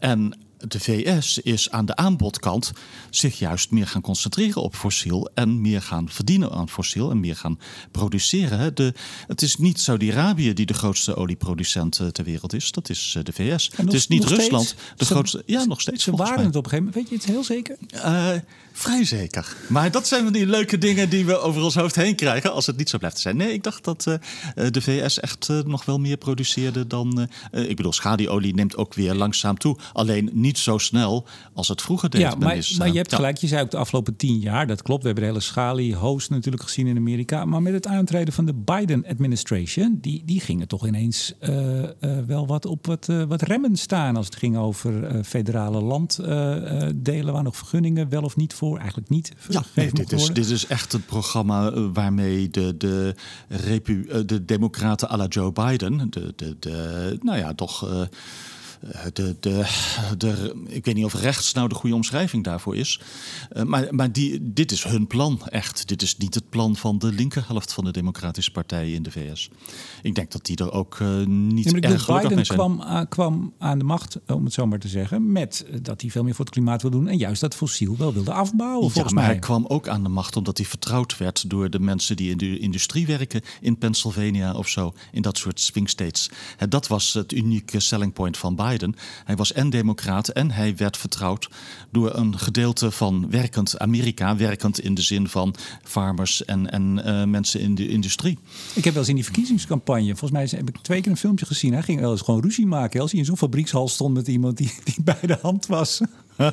[0.00, 2.72] En de VS is aan de aanbodkant
[3.10, 7.36] zich juist meer gaan concentreren op fossiel en meer gaan verdienen aan fossiel en meer
[7.36, 7.58] gaan
[7.90, 8.74] produceren.
[8.74, 8.94] De,
[9.26, 13.24] het is niet Saudi-Arabië die de grootste olieproducent eh, ter wereld is, dat is eh,
[13.24, 13.70] de VS.
[13.76, 14.40] En het is niet steeds?
[14.40, 15.42] Rusland de Ze- grootste.
[15.46, 16.04] Ja, nog steeds.
[16.04, 16.44] Ze waren mij.
[16.44, 17.10] het op een gegeven moment.
[17.10, 17.76] Weet je het heel zeker?
[17.90, 18.30] Eh,
[18.78, 19.56] vrij zeker.
[19.66, 22.66] Maar dat zijn van die leuke dingen die we over ons hoofd heen krijgen als
[22.66, 23.36] het niet zo blijft zijn.
[23.36, 27.28] Nee, ik dacht dat eh, eh, de VS echt eh, nog wel meer produceerde dan.
[27.52, 29.76] ik bedoel, schadiolie neemt ook weer langzaam toe.
[29.92, 32.20] Alleen niet zo snel als het vroeger deed.
[32.20, 33.16] Ja, maar, is, maar je hebt ja.
[33.16, 33.36] gelijk.
[33.36, 35.00] Je zei ook de afgelopen tien jaar, dat klopt.
[35.00, 37.44] We hebben de hele Schali-host natuurlijk gezien in Amerika.
[37.44, 41.34] Maar met het aantreden van de Biden-administration, die, die gingen toch ineens
[42.26, 44.16] wel wat op wat, wat remmen staan.
[44.16, 49.32] Als het ging over federale landdelen, waar nog vergunningen wel of niet voor, eigenlijk niet
[49.48, 53.14] Ja, nee, dit, is, dit is echt het programma eh, waarmee de, de,
[53.48, 57.88] repu, eh, de Democraten à la Joe Biden, de, de, de, nou ja, toch.
[57.88, 58.00] eh,
[59.12, 59.66] de, de,
[60.18, 63.00] de, ik weet niet of rechts nou de goede omschrijving daarvoor is.
[63.50, 65.88] Eh, maar maar die, dit is hun plan, echt.
[65.88, 69.50] Dit is niet het plan van de linkerhelft van de Democratische Partij in de VS.
[70.02, 73.52] Ik denk dat die er ook eh, niet Ja, erg gelukkig Biden kwam, aan- kwam
[73.58, 76.44] aan de macht, om het zo maar te zeggen, met dat hij veel meer voor
[76.44, 79.32] het klimaat wil doen en juist dat fossiel wel wilde afbouwen, Ja, volgens maar mij.
[79.32, 82.36] hij kwam ook aan de macht omdat hij vertrouwd werd door de mensen die in
[82.36, 86.30] de industrie werken in Pennsylvania of zo, in dat soort swing states.
[86.68, 88.66] Dat was het unieke selling point van Biden.
[89.24, 91.48] Hij was en democraat en hij werd vertrouwd
[91.90, 97.24] door een gedeelte van werkend Amerika, werkend in de zin van farmers en, en eh,
[97.24, 98.38] mensen in de industrie.
[98.74, 101.46] Ik heb wel eens in die verkiezingscampagne, volgens mij heb ik twee keer een filmpje
[101.46, 101.72] gezien.
[101.72, 103.00] Hij ging wel eens gewoon ruzie maken.
[103.00, 106.00] Als hij in zo'n fabriekshal stond met iemand die, die bij de hand was.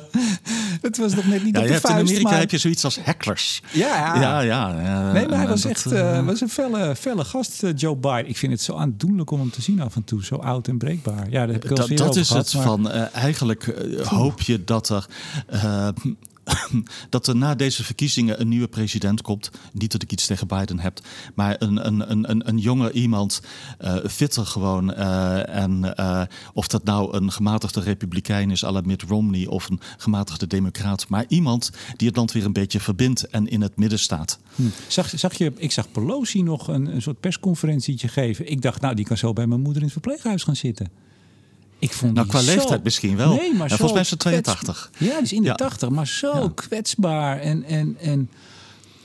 [0.82, 2.98] Het was nog net niet Ja, op de in Amerika maar- heb je zoiets als
[3.02, 3.62] hecklers.
[3.72, 4.70] Ja, Ja, ja.
[4.72, 7.70] ja, Nee, maar hij was dat, echt eh, eh, was een felle, felle gast, eh,
[7.76, 8.28] Joe Biden.
[8.28, 10.24] Ik vind het zo aandoenlijk om hem te zien af en toe.
[10.24, 11.24] Zo oud en breekbaar.
[11.30, 13.74] Ja, daar heb ik Dat, dat is gehad, het maar- van eigenlijk
[14.04, 15.06] hoop je dat er.
[17.10, 19.50] dat er na deze verkiezingen een nieuwe president komt.
[19.72, 21.00] Niet dat ik iets tegen Biden heb,
[21.34, 23.42] maar een, een, een, een, een jonge iemand,
[23.78, 24.94] eh, fitter gewoon.
[24.94, 26.22] eh, en eh,
[26.52, 31.08] of dat nou een gematigde republikein is, à la Romney, of een gematigde democraat.
[31.08, 34.38] Maar iemand die het land weer een beetje verbindt en in het midden staat.
[34.54, 34.62] Hm.
[34.88, 38.50] Zag, zag je, ik zag Pelosi nog een, een soort persconferentietje geven.
[38.50, 41.05] Ik dacht, nou, die kan zo bij mijn moeder in het verpleeghuis gaan zitten.
[41.78, 43.34] Ik vond Nou, qua zo- leeftijd misschien wel.
[43.34, 44.90] Nee, maar zo volgens mij is ze kwets- 82.
[44.98, 45.54] Ja, die is in de Ja.
[45.54, 46.50] 80, maar zo Ja.
[46.54, 47.38] kwetsbaar.
[47.40, 48.30] En, en, en,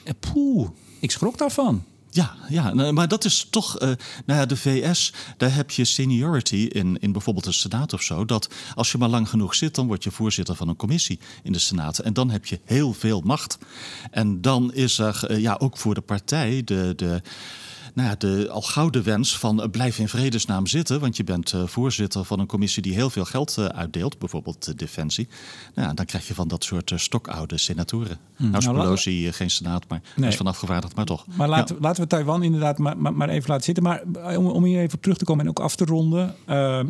[0.04, 0.70] en poeh,
[1.00, 1.84] ik schrok daarvan.
[2.14, 3.88] Ja, ja, nou, maar dat is toch, eh,
[4.26, 8.26] nou ja, de VS, daar heb je seniority in, in bijvoorbeeld de Senaat of zo.
[8.26, 11.52] Dat als je maar lang genoeg zit, dan word je voorzitter van een commissie in
[11.52, 12.00] de Senaat.
[12.00, 13.58] En dan heb je heel veel macht.
[14.12, 17.22] En dan is er, eh, ja, ook voor de partij, de, de,
[17.94, 21.00] nou ja, de al gouden wens van blijf in vredesnaam zitten.
[21.00, 24.20] Want je bent voorzitter van een commissie die heel veel geld uitdeelt.
[24.20, 25.28] Bijvoorbeeld Defensie.
[25.76, 28.18] Nou ja, dan krijg je van dat soort stokoude senatoren.
[28.36, 28.50] Hmm.
[28.50, 30.30] Nou nou, Pelosi geen senaat, maar nee.
[30.30, 31.26] is van afgevaardigd, maar toch.
[31.36, 33.84] Maar laten, laten we Taiwan inderdaad maar, maar, even laten zitten.
[33.84, 34.04] Maar
[34.38, 36.36] om, om hier even terug te komen en ook af te ronden.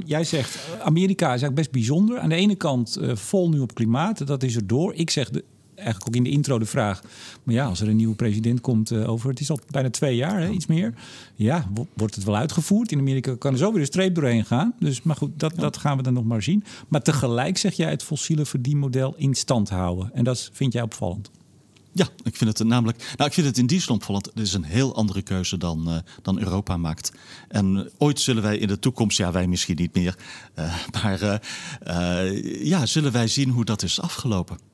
[0.06, 2.20] jij zegt, Amerika is eigenlijk best bijzonder.
[2.20, 4.28] Aan de ene kant vol nu op klimaat.
[4.28, 4.94] Dat is er door.
[4.94, 5.44] Ik zeg de,
[5.82, 7.02] eigenlijk ook in de intro de vraag.
[7.44, 10.16] Maar ja, als er een nieuwe president komt uh, over, het is al bijna twee
[10.16, 10.94] jaar, hè, iets meer.
[11.36, 12.92] Ja, wordt het wel uitgevoerd?
[12.92, 14.74] In Amerika kan er zo weer een streep doorheen gaan.
[14.80, 16.64] Dus, maar goed, dat, dat gaan we dan nog maar zien.
[16.88, 20.14] Maar tegelijk zeg jij het fossiele verdienmodel in stand houden.
[20.14, 21.32] En dat vind jij opvallend.
[21.94, 22.98] Ja, ik vind het namelijk.
[23.18, 24.26] Nou, ik vind het in die zin opvallend.
[24.26, 27.12] Het is een heel andere keuze dan, uh, dan Europa maakt.
[27.48, 30.18] En ooit zullen wij in de toekomst, ja, wij misschien niet meer,
[30.60, 31.42] uh, maar
[32.64, 34.71] ja, zullen wij zien hoe dat is afgelopen.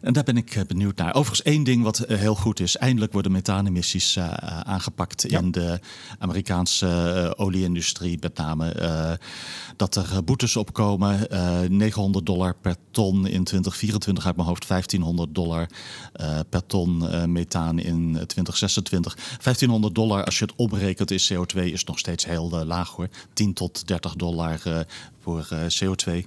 [0.00, 1.14] En daar ben ik eh, benieuwd naar.
[1.14, 2.76] Overigens één ding wat eh, heel goed is.
[2.76, 4.28] Eindelijk worden methaanemissies uh,
[4.62, 5.80] aangepakt in de
[6.18, 8.18] Amerikaanse olieindustrie.
[8.20, 9.18] Met name
[9.76, 11.26] dat er boetes opkomen.
[11.68, 14.68] 900 dollar per ton in 2024 uit mijn hoofd.
[14.68, 15.68] 1500 dollar
[16.48, 19.14] per ton methaan in 2026.
[19.14, 23.08] 1500 dollar als je het omrekent in CO2 is nog steeds heel laag hoor.
[23.32, 24.60] 10 tot 30 dollar
[25.20, 26.24] voor CO2.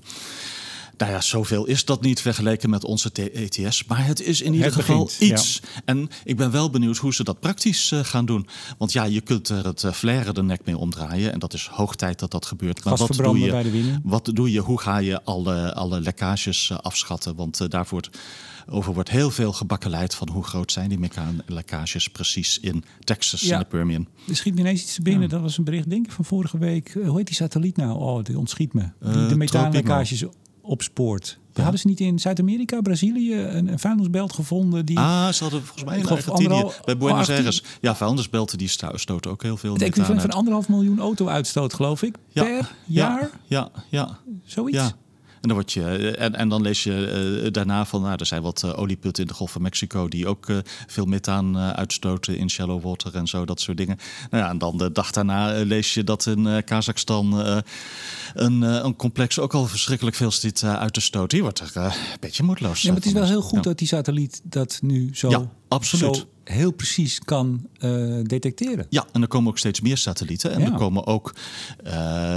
[1.01, 3.85] Nou ja, zoveel is dat niet vergeleken met onze ETS.
[3.85, 5.61] Maar het is in ieder geval iets.
[5.85, 8.47] En ik ben wel benieuwd hoe ze dat praktisch uh, gaan doen.
[8.77, 11.33] Want ja, je kunt er het uh, flaren de nek mee omdraaien.
[11.33, 12.83] En dat is hoog tijd dat dat gebeurt.
[12.83, 14.59] Maar wat doe, je, wat doe je?
[14.59, 17.35] Hoe ga je alle, alle lekkages uh, afschatten?
[17.35, 18.09] Want daarvoor
[18.69, 20.99] over wordt heel veel gebakkeleid van hoe groot zijn die
[21.45, 23.53] lekkages precies in Texas ja.
[23.53, 24.07] en de Permian.
[24.27, 25.29] Er schiet me ineens iets binnen.
[25.29, 26.93] Dat was een bericht, denk ik, van vorige week.
[27.05, 27.99] hoe heet die satelliet nou?
[27.99, 28.89] Oh, die ontschiet me.
[28.99, 30.25] Die, de methaanlekkages
[30.62, 31.39] opspoort.
[31.53, 31.62] Ja.
[31.62, 34.86] Hadden ze niet in Zuid-Amerika, Brazilië een, een vuilnisbelt gevonden?
[34.86, 37.64] Die, ah, ze hadden volgens mij in Argentinië, bij Buenos Aires.
[37.82, 42.16] Ja, vuilnisbelten die stoten ook heel veel Het equivalent van anderhalf miljoen auto-uitstoot, geloof ik,
[42.28, 42.43] ja.
[42.43, 43.30] per jaar?
[43.47, 44.18] Ja, ja.
[44.43, 44.93] Zoiets?
[45.41, 48.41] Dan, word je, eh, en, en dan lees je uh, daarna van, nou, er zijn
[48.41, 50.47] wat uh, olieputten in de Golf van Mexico die ook
[50.87, 53.97] veel methaan uitstoten in shallow water en zo, dat soort dingen.
[54.29, 57.33] Nou ja, en dan de dag daarna lees je dat in Kazachstan
[58.33, 61.29] een, een complex ook al verschrikkelijk veel zit uit te stoten.
[61.29, 62.81] Die wordt er een beetje moedeloos.
[62.81, 66.15] Ja, maar het is wel heel goed dat die satelliet dat nu zo, ja, absoluut.
[66.15, 68.86] zo heel precies kan uh, detecteren.
[68.89, 70.51] Ja, en er komen ook steeds meer satellieten.
[70.51, 71.34] En er komen ook
[71.88, 71.93] uh,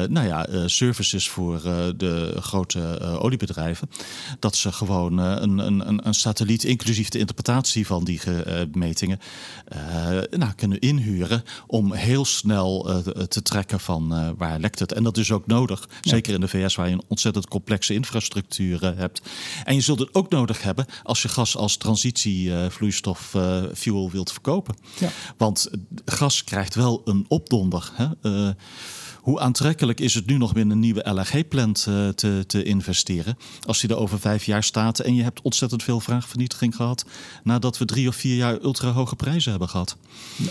[0.08, 1.62] nou ja, uh, services voor
[1.96, 3.90] de grote oliebedrijven.
[4.38, 8.20] Dat ze gewoon een, een, een satelliet, inclusief de interpretatie van die
[8.72, 9.18] metingen,
[10.30, 14.92] nou, kunnen inhuren om heel snel te trekken van waar lekt het.
[14.92, 18.96] En dat is ook nodig, zeker in de VS waar je een ontzettend complexe infrastructuur
[18.96, 19.22] hebt.
[19.64, 23.36] En je zult het ook nodig hebben als je gas als transitievloeistof
[23.74, 24.74] fuel wilt verkopen.
[24.98, 25.10] Ja.
[25.36, 25.70] Want
[26.04, 27.90] gas krijgt wel een opdonder.
[27.94, 28.06] Hè?
[28.22, 28.50] Uh,
[29.24, 33.36] hoe aantrekkelijk is het nu nog met een nieuwe LNG-plant uh, eh, te, te, investeren?
[33.66, 37.04] Als die er over vijf jaar staat en je hebt ontzettend veel vraagvernietiging gehad...
[37.44, 39.96] nadat we drie of vier jaar ultra hoge prijzen hebben gehad.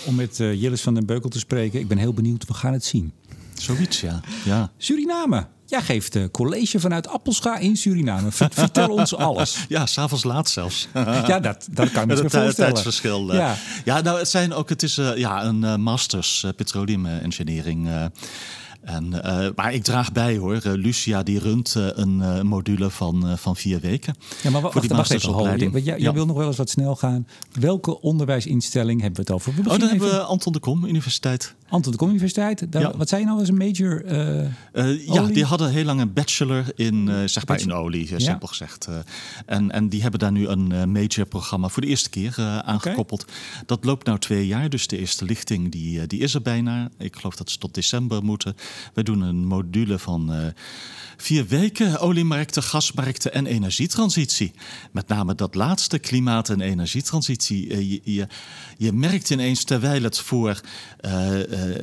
[0.06, 2.74] Om met uh, Jillis van den Beukel te spreken, ik ben heel benieuwd, we gaan
[2.74, 3.14] het zien.
[3.54, 4.22] Zoiets, ja.
[4.46, 4.72] ja.
[4.78, 5.48] Suriname.
[5.66, 8.32] Jij geeft uh, college vanuit Appelscha in Suriname.
[8.32, 9.66] Vertel ons alles.
[9.68, 10.88] Ja, s'avonds laat zelfs.
[11.28, 12.55] ja, dat, dat kan ik me voorstellen.
[12.55, 13.30] tijdsverschil.
[13.30, 13.38] Uh.
[13.38, 13.55] Ja.
[13.86, 17.89] ja, nou, het zijn ook, het is uh, ja, een masters petroleum engineering.
[18.84, 20.54] En, uh, maar ik draag bij hoor.
[20.56, 24.16] Uh, Lucia die runt uh, een module van, van vier weken.
[24.42, 26.14] Ja, maar wacht, wacht even, jij, ja.
[26.14, 27.28] wil nog wel eens wat snel gaan.
[27.60, 29.64] Welke onderwijsinstelling hebben we het over?
[29.64, 31.56] We oh, dan hebben we Anton de Kom Universiteit.
[31.70, 32.72] Anton de Kom Universiteit.
[32.72, 32.98] Daar, ja.
[32.98, 34.14] Wat zei je nou als een major?
[35.14, 38.88] ja, die hadden heel lang een bachelor in, zeg maar in olie, simpel gezegd.
[39.46, 43.22] en, en die hebben daar nu een major programma voor de eerste keer aangekoppeld.
[43.22, 43.64] Okay.
[43.66, 46.90] Dat loopt nou twee jaar, dus de eerste lichting die, die is er bijna.
[46.98, 48.56] Ik geloof dat ze tot december moeten.
[48.94, 50.48] We doen een module van uh,
[51.18, 54.52] vier weken oliemarkten, gasmarkten en energietransitie.
[54.92, 57.68] Met name dat laatste, klimaat- en energietransitie.
[57.68, 58.28] Uh, je,
[58.78, 60.62] je, merkt ineens, terwijl het voor
[61.02, 61.40] uh,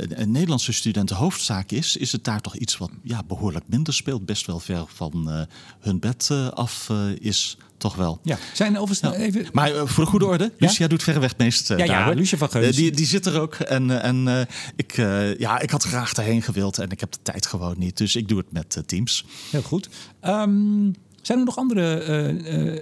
[0.08, 4.26] een Nederlandse studenten hoofdzaak is, is het daar toch iets wat ja, behoorlijk minder speelt,
[4.26, 5.46] best wel ver van
[5.80, 8.20] hun bed af is toch wel.
[8.22, 9.24] Ja, zijn overigens ja.
[9.24, 9.46] even...
[9.52, 12.50] Maar uh, voor de goede orde, Lucia doet verreweg meest uh, ja, ja, Lucia van
[12.50, 12.66] Geus.
[12.66, 13.54] Uh, die, die zit er ook.
[13.54, 14.96] En, en ik,
[15.38, 17.96] ja, ik had graag erheen gewild en ik heb de tijd gewoon niet.
[17.96, 19.24] Dus ik doe het met Teams.
[19.50, 19.88] Heel goed.
[20.24, 22.04] Um, zijn er nog andere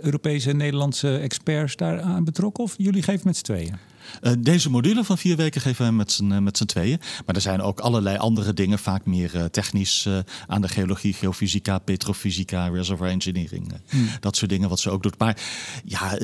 [0.02, 2.64] Europese en Nederlandse experts daaraan betrokken?
[2.64, 3.76] Of jullie geven met z'n tweeën?
[4.22, 7.00] Uh, deze module van vier weken geven wij met z'n, met z'n tweeën.
[7.26, 11.12] Maar er zijn ook allerlei andere dingen, vaak meer uh, technisch uh, aan de geologie,
[11.12, 13.72] geofysica, petrofysica, reservoir engineering.
[13.88, 14.08] Hmm.
[14.20, 15.18] Dat soort dingen wat ze ook doet.
[15.18, 15.42] Maar
[15.84, 16.18] ja,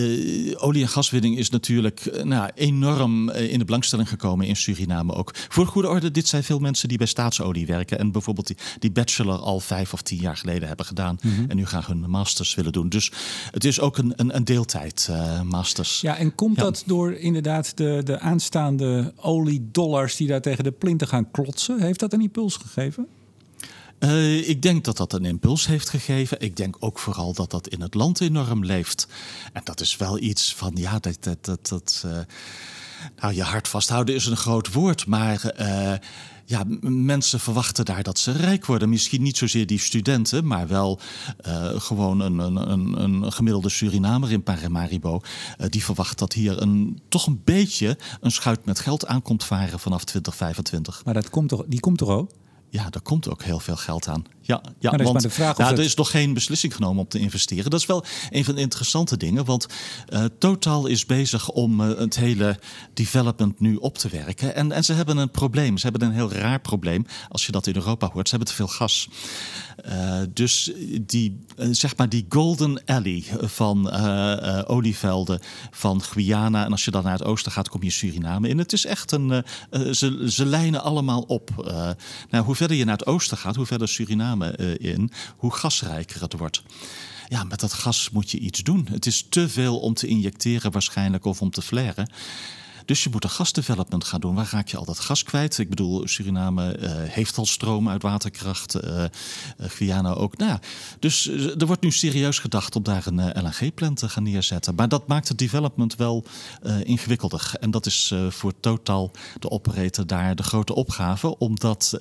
[0.57, 5.35] olie- en gaswinning is natuurlijk nou, enorm in de belangstelling gekomen in Suriname ook.
[5.49, 7.99] Voor de goede orde, dit zijn veel mensen die bij staatsolie werken.
[7.99, 11.19] En bijvoorbeeld die, die bachelor al vijf of tien jaar geleden hebben gedaan.
[11.23, 11.51] Mm-hmm.
[11.51, 12.89] En nu graag hun masters willen doen.
[12.89, 13.13] Dus
[13.51, 15.09] het is ook een, een, een deeltijd
[15.45, 16.01] masters.
[16.01, 21.09] Ja, en komt dat door inderdaad de, de aanstaande oliedollars die daar tegen de plinten
[21.09, 21.81] gaan klotsen?
[21.81, 23.07] Heeft dat een impuls gegeven?
[23.99, 26.41] Uh, ik denk dat dat een impuls heeft gegeven.
[26.41, 29.09] Ik denk ook vooral dat dat in het land enorm leeft.
[29.53, 31.17] En dat is wel iets van, ja, dat.
[31.21, 32.19] dat, dat, dat uh,
[33.21, 35.55] nou, je hart vasthouden is een groot woord, maar.
[35.61, 35.93] Uh,
[36.45, 38.89] ja, mensen verwachten daar dat ze rijk worden.
[38.89, 41.01] Misschien niet zozeer die studenten, maar wel
[41.47, 45.21] uh, gewoon een, een, een, gemiddelde Surinamer in Paramaribo.
[45.59, 49.79] Uh, die verwacht dat hier een, toch een beetje een schuit met geld aankomt varen
[49.79, 51.05] vanaf 2025.
[51.05, 52.31] Maar dat komt toch, die komt toch ook?
[52.69, 54.25] Ja, daar komt ook heel veel geld aan.
[54.47, 57.19] Ja, ja maar want, de vraag nou, er is nog geen beslissing genomen om te
[57.19, 57.71] investeren.
[57.71, 59.45] Dat is wel een van de interessante dingen.
[59.45, 59.67] Want
[60.09, 62.59] uh, Total is bezig om uh, het hele
[62.95, 64.55] development nu op te werken.
[64.55, 65.79] En, en ze hebben een probleem.
[65.79, 67.07] Ze hebben een heel raar probleem.
[67.29, 68.29] Als je dat in Europa hoort.
[68.29, 69.09] Ze hebben te veel gas.
[69.89, 73.91] Uh, dus die, zeg maar die Golden Alley van
[74.67, 75.41] olievelden
[75.71, 76.65] van Guyana.
[76.65, 78.59] En als je dan naar het oosten gaat, kom je Suriname in.
[78.59, 79.45] Het is echt een.
[79.71, 81.51] ze, ze lijnen allemaal op.
[82.31, 86.21] nou, hoe verder je naar het oosten gaat, hoe verder Suriname uh, in, hoe gasrijker
[86.21, 86.63] het wordt.
[87.29, 88.89] Ja, met dat gas moet je iets doen.
[88.91, 92.11] Het is te veel om te injecteren waarschijnlijk of om te flaren.
[92.85, 94.35] Dus je moet een gasdevelopment gaan doen.
[94.35, 95.59] Waar raak je al dat gas kwijt?
[95.59, 98.85] Ik bedoel, Suriname uh, heeft al stroom uit waterkracht.
[98.85, 99.05] Uh,
[99.59, 100.37] Guyana ook.
[100.37, 100.59] Nou,
[100.99, 104.75] dus er wordt nu serieus gedacht om daar een LNG-plant te gaan neerzetten.
[104.75, 106.25] Maar dat maakt het development wel
[106.83, 107.53] ingewikkelder.
[107.61, 111.39] En dat is voor Total, de operator, daar de grote opgave.
[111.39, 111.99] Om dat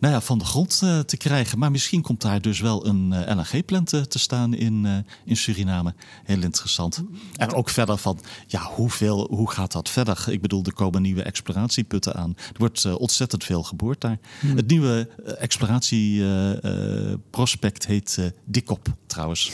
[0.00, 1.58] nou ja, van de grond te krijgen.
[1.58, 5.94] Maar misschien komt daar dus wel een LNG-plant te staan in, in Suriname.
[6.24, 7.02] Heel interessant.
[7.36, 10.24] En ook verder van, ja, hoeveel, hoe gaat dat verder?
[10.28, 12.34] Ik bedoel, er komen nieuwe exploratieputten aan.
[12.36, 14.18] Er wordt ontzettend veel geboord daar.
[14.40, 14.56] Hmm.
[14.56, 19.50] Het nieuwe exploratieprospect heet Dikop trouwens.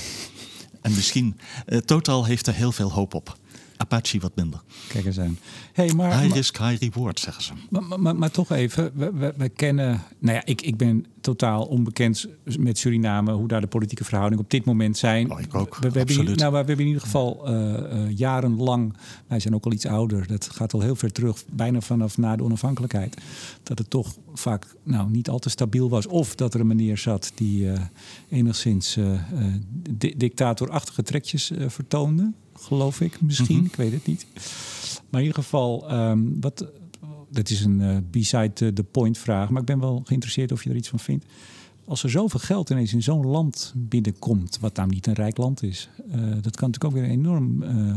[0.80, 1.38] En misschien,
[1.84, 3.40] Total heeft er heel veel hoop op.
[3.82, 4.62] Apache wat minder.
[4.88, 5.38] Kijk eens aan.
[5.72, 7.52] Hey, maar, high risk, high reward, zeggen ze.
[7.70, 10.02] Maar, maar, maar toch even, we, we, kennen...
[10.18, 12.26] Nou ja, ik, ik ben totaal onbekend
[12.58, 13.32] met Suriname...
[13.32, 15.30] hoe daar de politieke verhoudingen op dit moment zijn.
[15.30, 18.96] Oh, ik ook, we, we Hebben, nou, we hebben in ieder geval uh, uh, jarenlang...
[19.26, 20.26] Wij zijn ook al iets ouder.
[20.26, 23.20] Dat gaat al heel ver terug, bijna vanaf na de onafhankelijkheid.
[23.62, 26.06] Dat het toch vaak nou, niet al te stabiel was.
[26.06, 27.80] Of dat er een meneer zat die uh,
[28.28, 28.98] enigszins
[30.16, 33.56] dictatorachtige trekjes vertoonde geloof ik misschien.
[33.56, 33.66] Mhm.
[33.66, 34.26] Ik weet het niet.
[35.10, 36.66] Maar in ieder geval, um, wat,
[37.30, 39.50] dat is een uh, beside the point vraag.
[39.50, 41.26] Maar ik ben wel geïnteresseerd of je er iets van vindt.
[41.84, 45.62] Als er zoveel geld ineens in zo'n land binnenkomt, wat nou niet een rijk land
[45.62, 47.96] is, uh, dat kan natuurlijk ook weer enorm uh,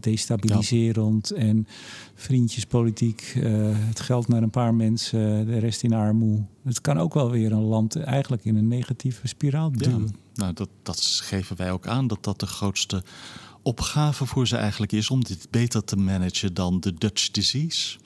[0.00, 1.66] destabiliserend en
[2.14, 3.32] vriendjespolitiek.
[3.36, 6.44] het geld naar een paar mensen, de rest in armoede.
[6.64, 10.02] Het kan ook wel weer een land eigenlijk in een negatieve spiraal duwen.
[10.02, 13.02] Ja, nou, dat, dat geven wij ook aan, dat dat de grootste
[13.62, 17.98] opgave voor ze eigenlijk is om dit beter te managen dan de Dutch disease.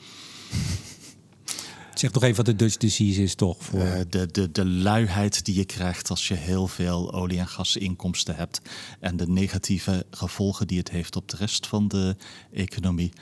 [1.95, 3.57] Zeg nog even wat de Dutch disease is, toch?
[3.65, 3.81] Voor...
[3.81, 8.37] Uh, de, de, de luiheid die je krijgt als je heel veel olie- en gasinkomsten
[8.37, 8.61] hebt.
[9.01, 12.17] En de negatieve gevolgen die het heeft op de rest van de
[12.53, 13.13] economie.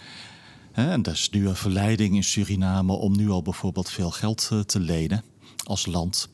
[0.73, 4.61] En dat is nu een verleiding in Suriname om nu al bijvoorbeeld veel geld eh,
[4.61, 5.25] te lenen
[5.65, 6.29] als land.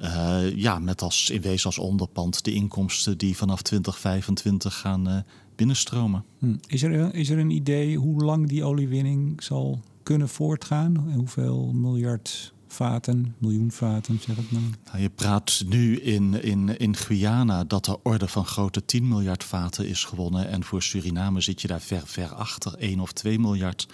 [0.00, 5.16] Uh, ja, met als in wezen als onderpand de inkomsten die vanaf 2025 gaan uh,
[5.56, 6.24] binnenstromen.
[6.38, 6.56] Hm.
[6.66, 10.96] Is, er, is er een idee hoe lang die oliewinning zal kunnen voortgaan?
[10.96, 14.62] En hoeveel miljard vaten, miljoen vaten, zeg het maar.
[14.84, 19.44] Nou, je praat nu in, in, in Guyana dat de orde van grote 10 miljard
[19.44, 20.48] vaten is gewonnen.
[20.48, 23.86] En voor Suriname zit je daar ver, ver achter, 1 of 2 miljard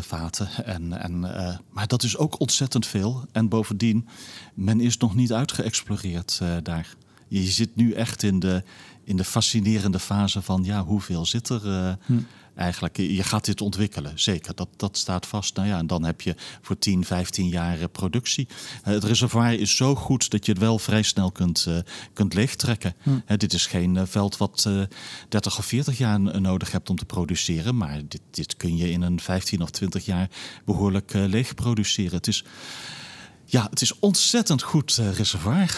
[0.00, 0.48] vaten.
[0.64, 3.24] En, en, uh, maar dat is ook ontzettend veel.
[3.32, 4.08] En bovendien,
[4.54, 6.94] men is nog niet uitgeëxploreerd uh, daar.
[7.28, 8.62] Je zit nu echt in de,
[9.04, 12.18] in de fascinerende fase van ja, hoeveel zit er hm
[12.56, 12.96] eigenlijk.
[12.96, 14.54] Je gaat dit ontwikkelen, zeker.
[14.54, 15.56] Dat, dat staat vast.
[15.56, 18.48] Nou ja, en dan heb je voor 10, 15 jaar productie.
[18.82, 21.78] Eh, het reservoir is zo goed dat je het wel vrij snel kunt, uh,
[22.12, 22.94] kunt leegtrekken.
[23.02, 23.36] Hm.
[23.36, 24.82] dit is geen veld wat uh,
[25.28, 27.76] 30 of 40 jaar nodig hebt om te produceren.
[27.76, 30.28] Maar dit, dit kun je in een 15 of 20 jaar
[30.64, 32.16] behoorlijk leeg produceren.
[32.16, 32.44] Het is,
[33.44, 35.76] ja, het is ontzettend goed reservoir.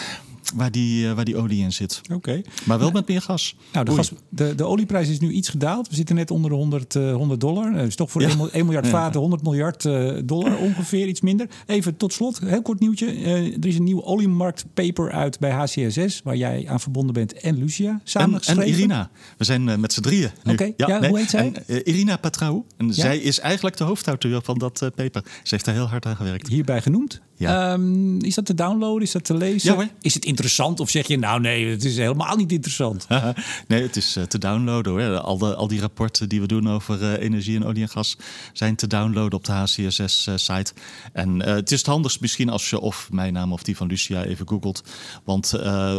[0.55, 2.01] Waar, die, eh, waar die olie in zit.
[2.13, 2.41] Oké.
[2.65, 3.55] Maar wel met meer gas.
[3.73, 5.89] Nou, de, gas, de, de olieprijs is nu iets gedaald.
[5.89, 7.73] We zitten net onder de 100, eh, 100 dollar.
[7.73, 8.27] Dat is toch voor Ja.
[8.27, 8.91] 1, mil- 1 miljard Ja.
[8.91, 11.47] vaten 100 miljard eh, dollar ongeveer, iets minder.
[11.65, 13.05] Even tot slot, heel kort nieuwtje.
[13.07, 17.57] Eh, er is een nieuw oliemarktpaper uit bij HCSS, waar jij aan verbonden bent en
[17.57, 17.99] Lucia.
[18.03, 18.67] Samen En, en.
[18.67, 19.09] Irina.
[19.37, 20.29] We zijn eh, met z'n drieën.
[20.45, 21.39] Oké, ja, hoe heet zij?
[21.53, 22.63] En, eh, Irina Patrou.
[22.77, 25.23] En zij is eigenlijk de hoofdauteur van dat eh, paper.
[25.43, 26.47] Ze heeft er heel hard aan gewerkt.
[26.47, 27.21] Hierbij genoemd.
[27.35, 27.71] Ja.
[27.73, 29.01] Ehm, is dat te downloaden?
[29.01, 29.69] Is dat te lezen?
[29.71, 29.87] Ja, hoor.
[30.01, 30.79] is het interessant?
[30.79, 33.07] Of zeg je, nou nee, het is helemaal niet interessant.
[33.67, 35.19] nee, het is eh, te downloaden hoor.
[35.19, 38.17] Al, de, al die rapporten die we doen over eh, energie en olie en gas
[38.53, 40.73] zijn te downloaden op de HCSS-site.
[41.13, 43.87] en eh, het is het handigst misschien als je of mijn naam of die van
[43.87, 44.83] Lucia even googelt.
[45.23, 45.53] Want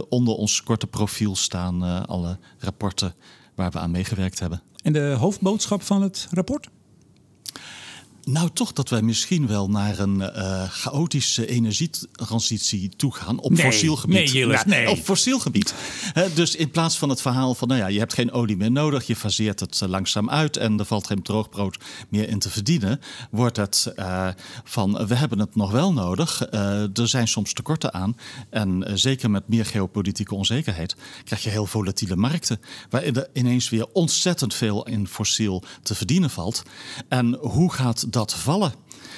[0.08, 3.14] onder ons korte profiel staan alle rapporten
[3.54, 4.62] waar we aan meegewerkt hebben.
[4.82, 6.68] En de hoofdboodschap van het rapport?
[8.30, 13.64] Nou, toch dat wij misschien wel naar een eh, chaotische energietransitie toe gaan op Nee,
[13.64, 14.32] fossiel gebied.
[14.32, 14.90] nee, nee.
[14.90, 15.74] Op fossiel gebied.
[16.34, 19.06] Dus in plaats van het verhaal van, nou ja, je hebt geen olie meer nodig,
[19.06, 21.78] je faseert het eh, langzaam uit en er valt geen droogbrood
[22.08, 23.00] meer in te verdienen,
[23.30, 24.28] wordt het eh,
[24.64, 28.16] van, we hebben het nog wel nodig, er zijn soms tekorten aan
[28.50, 32.60] en zeker met meer geopolitieke onzekerheid krijg je heel volatiele markten,
[32.90, 36.62] waarin er ineens weer ontzettend veel in fossiel te verdienen valt.
[37.08, 38.72] En hoe gaat dat vallen?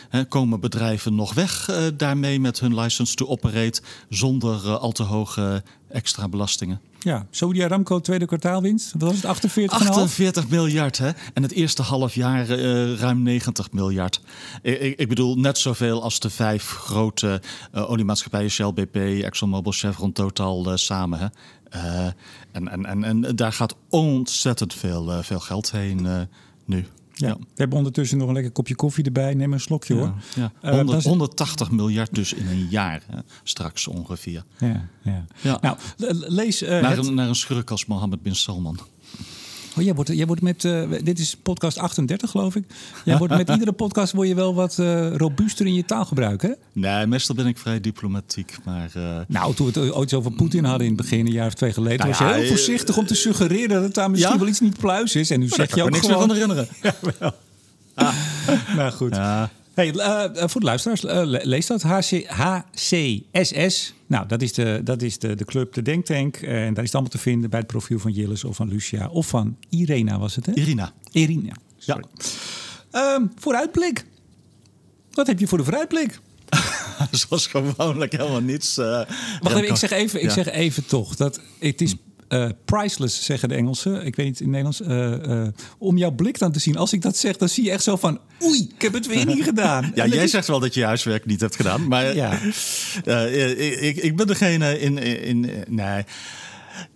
[0.08, 4.92] Hè, komen bedrijven nog weg eh, daarmee met hun license to operate zonder eh, al
[4.92, 6.80] te hoge extra belastingen?
[6.98, 8.92] Ja, Saudi Aramco tweede kwartaalwinst.
[8.98, 9.50] Wat was het?
[9.50, 9.64] 48,5?
[9.66, 11.10] 48 miljard, hè?
[11.34, 14.20] En het eerste half jaar eh, ruim 90 miljard.
[14.62, 17.40] Ik, ik, bedoel, net zoveel als de vijf grote
[17.72, 18.50] eh, oliemaatschappijen...
[18.50, 21.26] Shell, BP, ExxonMobil, Chevron, Total eh, samen, hè?
[21.72, 22.06] Eh,
[22.52, 26.20] en, en, en, en daar gaat ontzettend veel, eh, veel geld heen eh,
[26.64, 26.86] nu.
[27.14, 27.36] Ja.
[27.38, 29.34] We hebben ondertussen nog een lekker kopje koffie erbij.
[29.34, 30.14] Neem een slokje hoor.
[30.34, 30.52] Ja.
[30.60, 33.18] Eh, 100 dan is- 180 miljard dus in een jaar, hè?
[33.42, 34.44] straks ongeveer.
[34.58, 34.88] Ja,
[35.42, 35.58] ja.
[35.62, 36.62] Nou, le- lees.
[36.62, 38.78] eh, Naar het- een, naar een schurk als Mohammed bin Salman.
[39.78, 40.64] Oh, jij wordt, jij wordt met.
[40.64, 42.64] eh, dit is podcast 38, geloof ik.
[43.04, 46.50] Jij wordt met iedere podcast word je wel wat eh, robuuster in je taalgebruik, hè?
[46.72, 48.90] Nee, meestal ben ik vrij diplomatiek, maar...
[48.94, 51.54] eh, Nou, toen we het ooit over Poetin hadden in het begin, een jaar of
[51.54, 54.32] twee geleden, Nou was je ja, heel voorzichtig om te suggereren dat het daar misschien
[54.32, 54.38] ja?
[54.38, 55.30] wel iets niet pluis is.
[55.30, 56.28] En nu daar zeg je ik ook me niks meer gewoon.
[56.28, 57.34] van herinneren.
[58.76, 59.14] Nou goed.
[59.14, 59.50] Ja.
[59.74, 59.92] Hey,
[60.48, 61.82] voor de luisteraars, le- lees dat.
[61.82, 63.94] HC, HCSS.
[64.12, 66.36] Nou, dat is, de, dat is de, de club, de Denktank.
[66.36, 69.08] En daar is het allemaal te vinden bij het profiel van Jillis of van Lucia.
[69.08, 70.52] Of van Irena was het, hè?
[70.54, 70.92] Irina.
[71.12, 71.52] Irina.
[71.78, 72.04] Sorry.
[72.90, 74.04] Ehm, vooruitblik.
[75.10, 76.20] Wat heb je voor de vooruitblik?
[77.10, 78.78] Zoals gewoonlijk helemaal niets.
[78.78, 78.84] eh,
[79.40, 80.32] Wacht even, ik zeg even, ik Ja.
[80.32, 81.94] zeg even toch dat het is
[82.32, 84.06] eh, priceless, zeggen de Engelsen.
[84.06, 84.80] Ik weet niet in Nederlands.
[84.80, 86.76] eh, eh, om jouw blik dan te zien.
[86.76, 88.20] Als ik dat zeg, dan zie je echt zo van...
[88.42, 89.90] Oei, ik heb het weer niet gedaan.
[89.94, 91.88] Ja, jij is- zegt wel dat je huiswerk niet hebt gedaan.
[91.88, 92.38] Maar Ja.
[93.80, 94.98] ik, ik ben degene in.
[94.98, 96.04] in, in nee.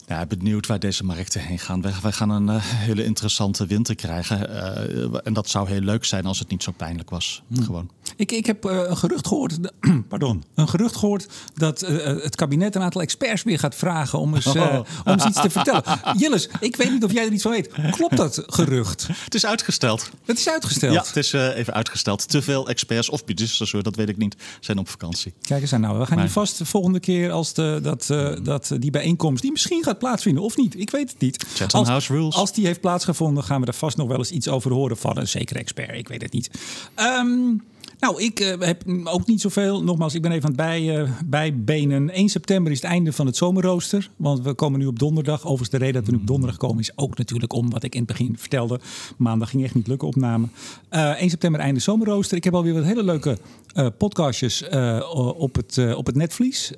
[0.08, 1.80] Ja, benieuwd waar deze markten heen gaan.
[1.82, 4.48] Wij, wij gaan een eh, hele interessante winter krijgen.
[4.50, 7.42] eh, en dat zou heel leuk zijn als het niet zo pijnlijk was.
[7.46, 7.64] Hmm.
[7.64, 7.90] Gewoon.
[8.16, 9.58] Ik, ik heb eh, een gerucht gehoord.
[10.08, 10.44] pardon.
[10.54, 14.80] Een gerucht gehoord dat het kabinet een aantal experts weer gaat vragen om eens, Oh.
[15.04, 15.82] om eens iets te vertellen.
[16.16, 17.70] Jillis, ik weet niet of jij er iets van weet.
[17.90, 19.06] Klopt dat gerucht?
[19.24, 20.10] Het is uitgesteld.
[20.24, 20.92] Het is uitgesteld.
[20.94, 22.28] Ja, het is even uitgesteld.
[22.28, 23.22] Te veel experts of
[23.72, 25.32] hoor, dat weet ik niet, zijn op vakantie.
[25.42, 25.92] Kijk eens aan nou.
[25.98, 28.06] We gaan hier Maar- vast de volgende keer als de, dat,
[28.42, 29.42] dat, die bijeenkomst...
[29.42, 30.80] die misschien gaat plaatsvinden of niet.
[30.80, 31.44] Ik weet het niet.
[31.54, 32.34] Chatham als, House rules.
[32.34, 33.44] Als die heeft plaatsgevonden...
[33.44, 35.94] gaan we er vast nog wel eens iets over horen van een zekere expert.
[35.94, 36.50] Ik weet het niet.
[36.94, 37.54] Ehm,
[37.98, 39.82] nou, ik eh, heb ook niet zoveel.
[39.82, 42.10] Nogmaals, ik ben even aan het bij, eh, bijbenen.
[42.10, 44.10] 1 september is het einde van het zomerrooster.
[44.16, 45.40] Want we komen nu op donderdag.
[45.40, 46.78] Overigens, de reden dat we nu op donderdag komen...
[46.78, 48.80] is ook natuurlijk om wat ik in het begin vertelde.
[49.16, 50.46] Maandag ging echt niet lukken opname.
[50.88, 52.36] Eh 1 september einde zomerrooster.
[52.36, 53.38] Ik heb alweer wat hele leuke
[53.98, 54.62] podcastjes
[55.36, 56.72] op, het, op het netvlies.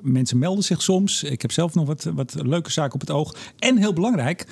[0.00, 1.22] Mensen melden zich soms.
[1.22, 3.34] Ik heb zelf nog wat, wat leuke zaken op het oog.
[3.58, 4.46] En heel belangrijk...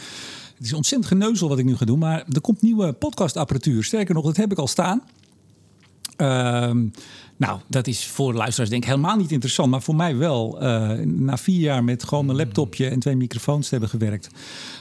[0.57, 3.85] Het is ontzettend geneuzel wat ik nu ga doen, maar er komt nieuwe podcastapparatuur.
[3.85, 5.03] Sterker nog, dat heb ik al staan.
[6.19, 6.87] Ehm,
[7.37, 9.71] nou, dat is voor luisteraars denk ik helemaal niet interessant.
[9.71, 10.61] Maar voor mij wel.
[10.61, 14.29] Eh, na vier jaar met gewoon mijn laptopje en twee microfoons te hebben gewerkt...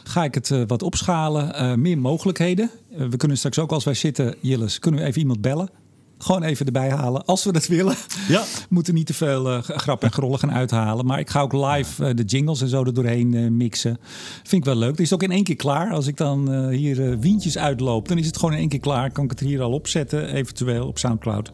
[0.03, 1.53] ga ik het eh, wat opschalen.
[1.53, 2.71] Eh, meer mogelijkheden.
[2.89, 4.79] We kunnen straks ook als wij zitten, Jillis...
[4.79, 5.69] kunnen we even iemand bellen.
[6.17, 7.95] Gewoon even erbij halen, als we dat willen.
[8.27, 8.41] Ja.
[8.41, 11.05] We moeten niet te veel eh, grap en grollen gaan uithalen.
[11.05, 13.97] Maar ik ga ook live eh, de jingles en zo er doorheen eh, mixen.
[14.43, 14.91] Vind ik wel leuk.
[14.91, 15.91] Het is ook in één keer klaar.
[15.91, 19.11] Als ik dan hier wientjes uitloop, dan is het gewoon in één keer klaar.
[19.11, 21.51] Kan ik het hier al opzetten, eventueel op Soundcloud.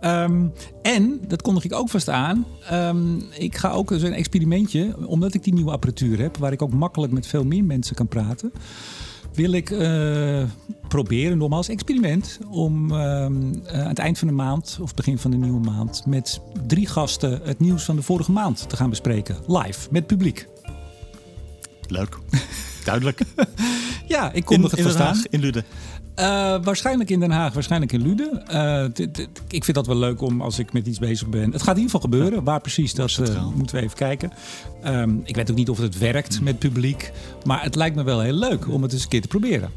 [0.00, 0.46] Ehm,
[0.82, 2.46] en, dat kondig ik ook vast aan.
[2.68, 6.72] ehm, ik ga ook zo'n experimentje, omdat ik die nieuwe apparatuur heb, waar ik ook
[6.72, 8.52] makkelijk met veel meer mensen kan praten
[9.34, 10.42] wil ik eh,
[10.88, 15.30] proberen, nogmaals experiment, om ehm, eh, aan het eind van de maand of begin van
[15.30, 19.36] de nieuwe maand met drie gasten het nieuws van de vorige maand te gaan bespreken.
[19.46, 20.48] Live, met publiek.
[21.86, 22.18] Leuk.
[22.84, 23.20] Duidelijk.
[24.06, 25.24] Ja, ik kom in, het verstaan.
[25.30, 25.64] In Luden.
[26.14, 28.48] Eh, waarschijnlijk in Den Haag, waarschijnlijk in Luden.
[28.48, 28.84] Eh,
[29.48, 31.52] ik vind dat wel leuk om als ik met iets bezig ben.
[31.52, 32.44] Het gaat in ieder geval gebeuren.
[32.44, 34.32] Waar precies, dat eh, moeten we even kijken.
[34.82, 37.12] Ehm, ik weet ook niet of het werkt met publiek.
[37.44, 39.70] Maar het lijkt me wel heel leuk om het eens een keer te proberen.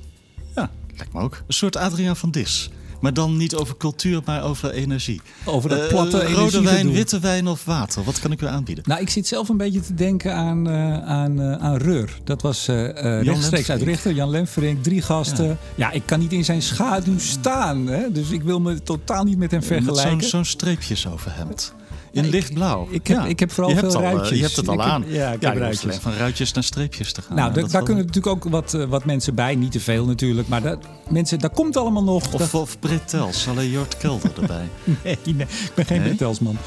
[0.55, 1.43] Ja, lijkt me ook.
[1.47, 2.69] Een soort Adriaan van Dis.
[3.01, 5.21] Maar dan niet over cultuur, maar over energie.
[5.45, 6.63] Over dat Eh, platte Rode energiegedoe.
[6.63, 8.03] wijn, witte wijn of water?
[8.03, 8.83] Wat kan ik u aanbieden?
[8.87, 12.17] Nou, ik zit zelf een beetje te denken aan, eh, aan, eh, aan Reur.
[12.23, 13.81] Dat was rechtstreeks uit.
[13.81, 14.13] Richter.
[14.13, 15.57] Jan Lemferink, drie gasten.
[15.75, 15.91] Ja.
[15.91, 17.87] ik kan niet in zijn schaduw staan.
[17.87, 18.11] Hè?
[18.11, 20.11] Dus ik wil me totaal niet met hem Met vergelijken.
[20.11, 21.73] zo'n zo'n streepjes overhemd.
[22.15, 22.87] In lichtblauw.
[22.91, 24.37] ik heb- ik heb vooral je veel al, eh, ruitjes.
[24.37, 25.03] Je hebt het al heb- aan.
[25.07, 25.95] ja, ik heb ruitjes.
[25.95, 27.35] van ruitjes naar streepjes te gaan.
[27.35, 27.83] Nou, daar wel.
[27.83, 29.55] kunnen natuurlijk ook wat, eh, wat mensen bij.
[29.55, 30.47] Niet te veel natuurlijk.
[30.47, 30.77] Maar dat,
[31.09, 32.27] mensen, dat komt allemaal nog.
[32.27, 34.69] Dat- Of, of Bretels, alleen Jort Kelder erbij.
[35.03, 36.07] Nee, nee, ik ben geen Nee?
[36.09, 36.57] Bertelsman.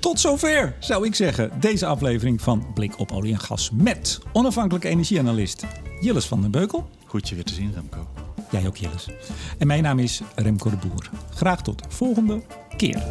[0.00, 4.88] Tot zover, zou ik zeggen, deze aflevering van Blik op Olie en Gas met onafhankelijke
[4.88, 5.64] energieanalist
[6.00, 6.88] Jilles van den Beukel.
[7.06, 8.06] Goed je weer te zien, Remco.
[8.50, 9.06] Jij ook, Jilles.
[9.58, 11.10] En mijn naam is Remco de Boer.
[11.34, 12.42] Graag tot volgende
[12.76, 13.02] keer.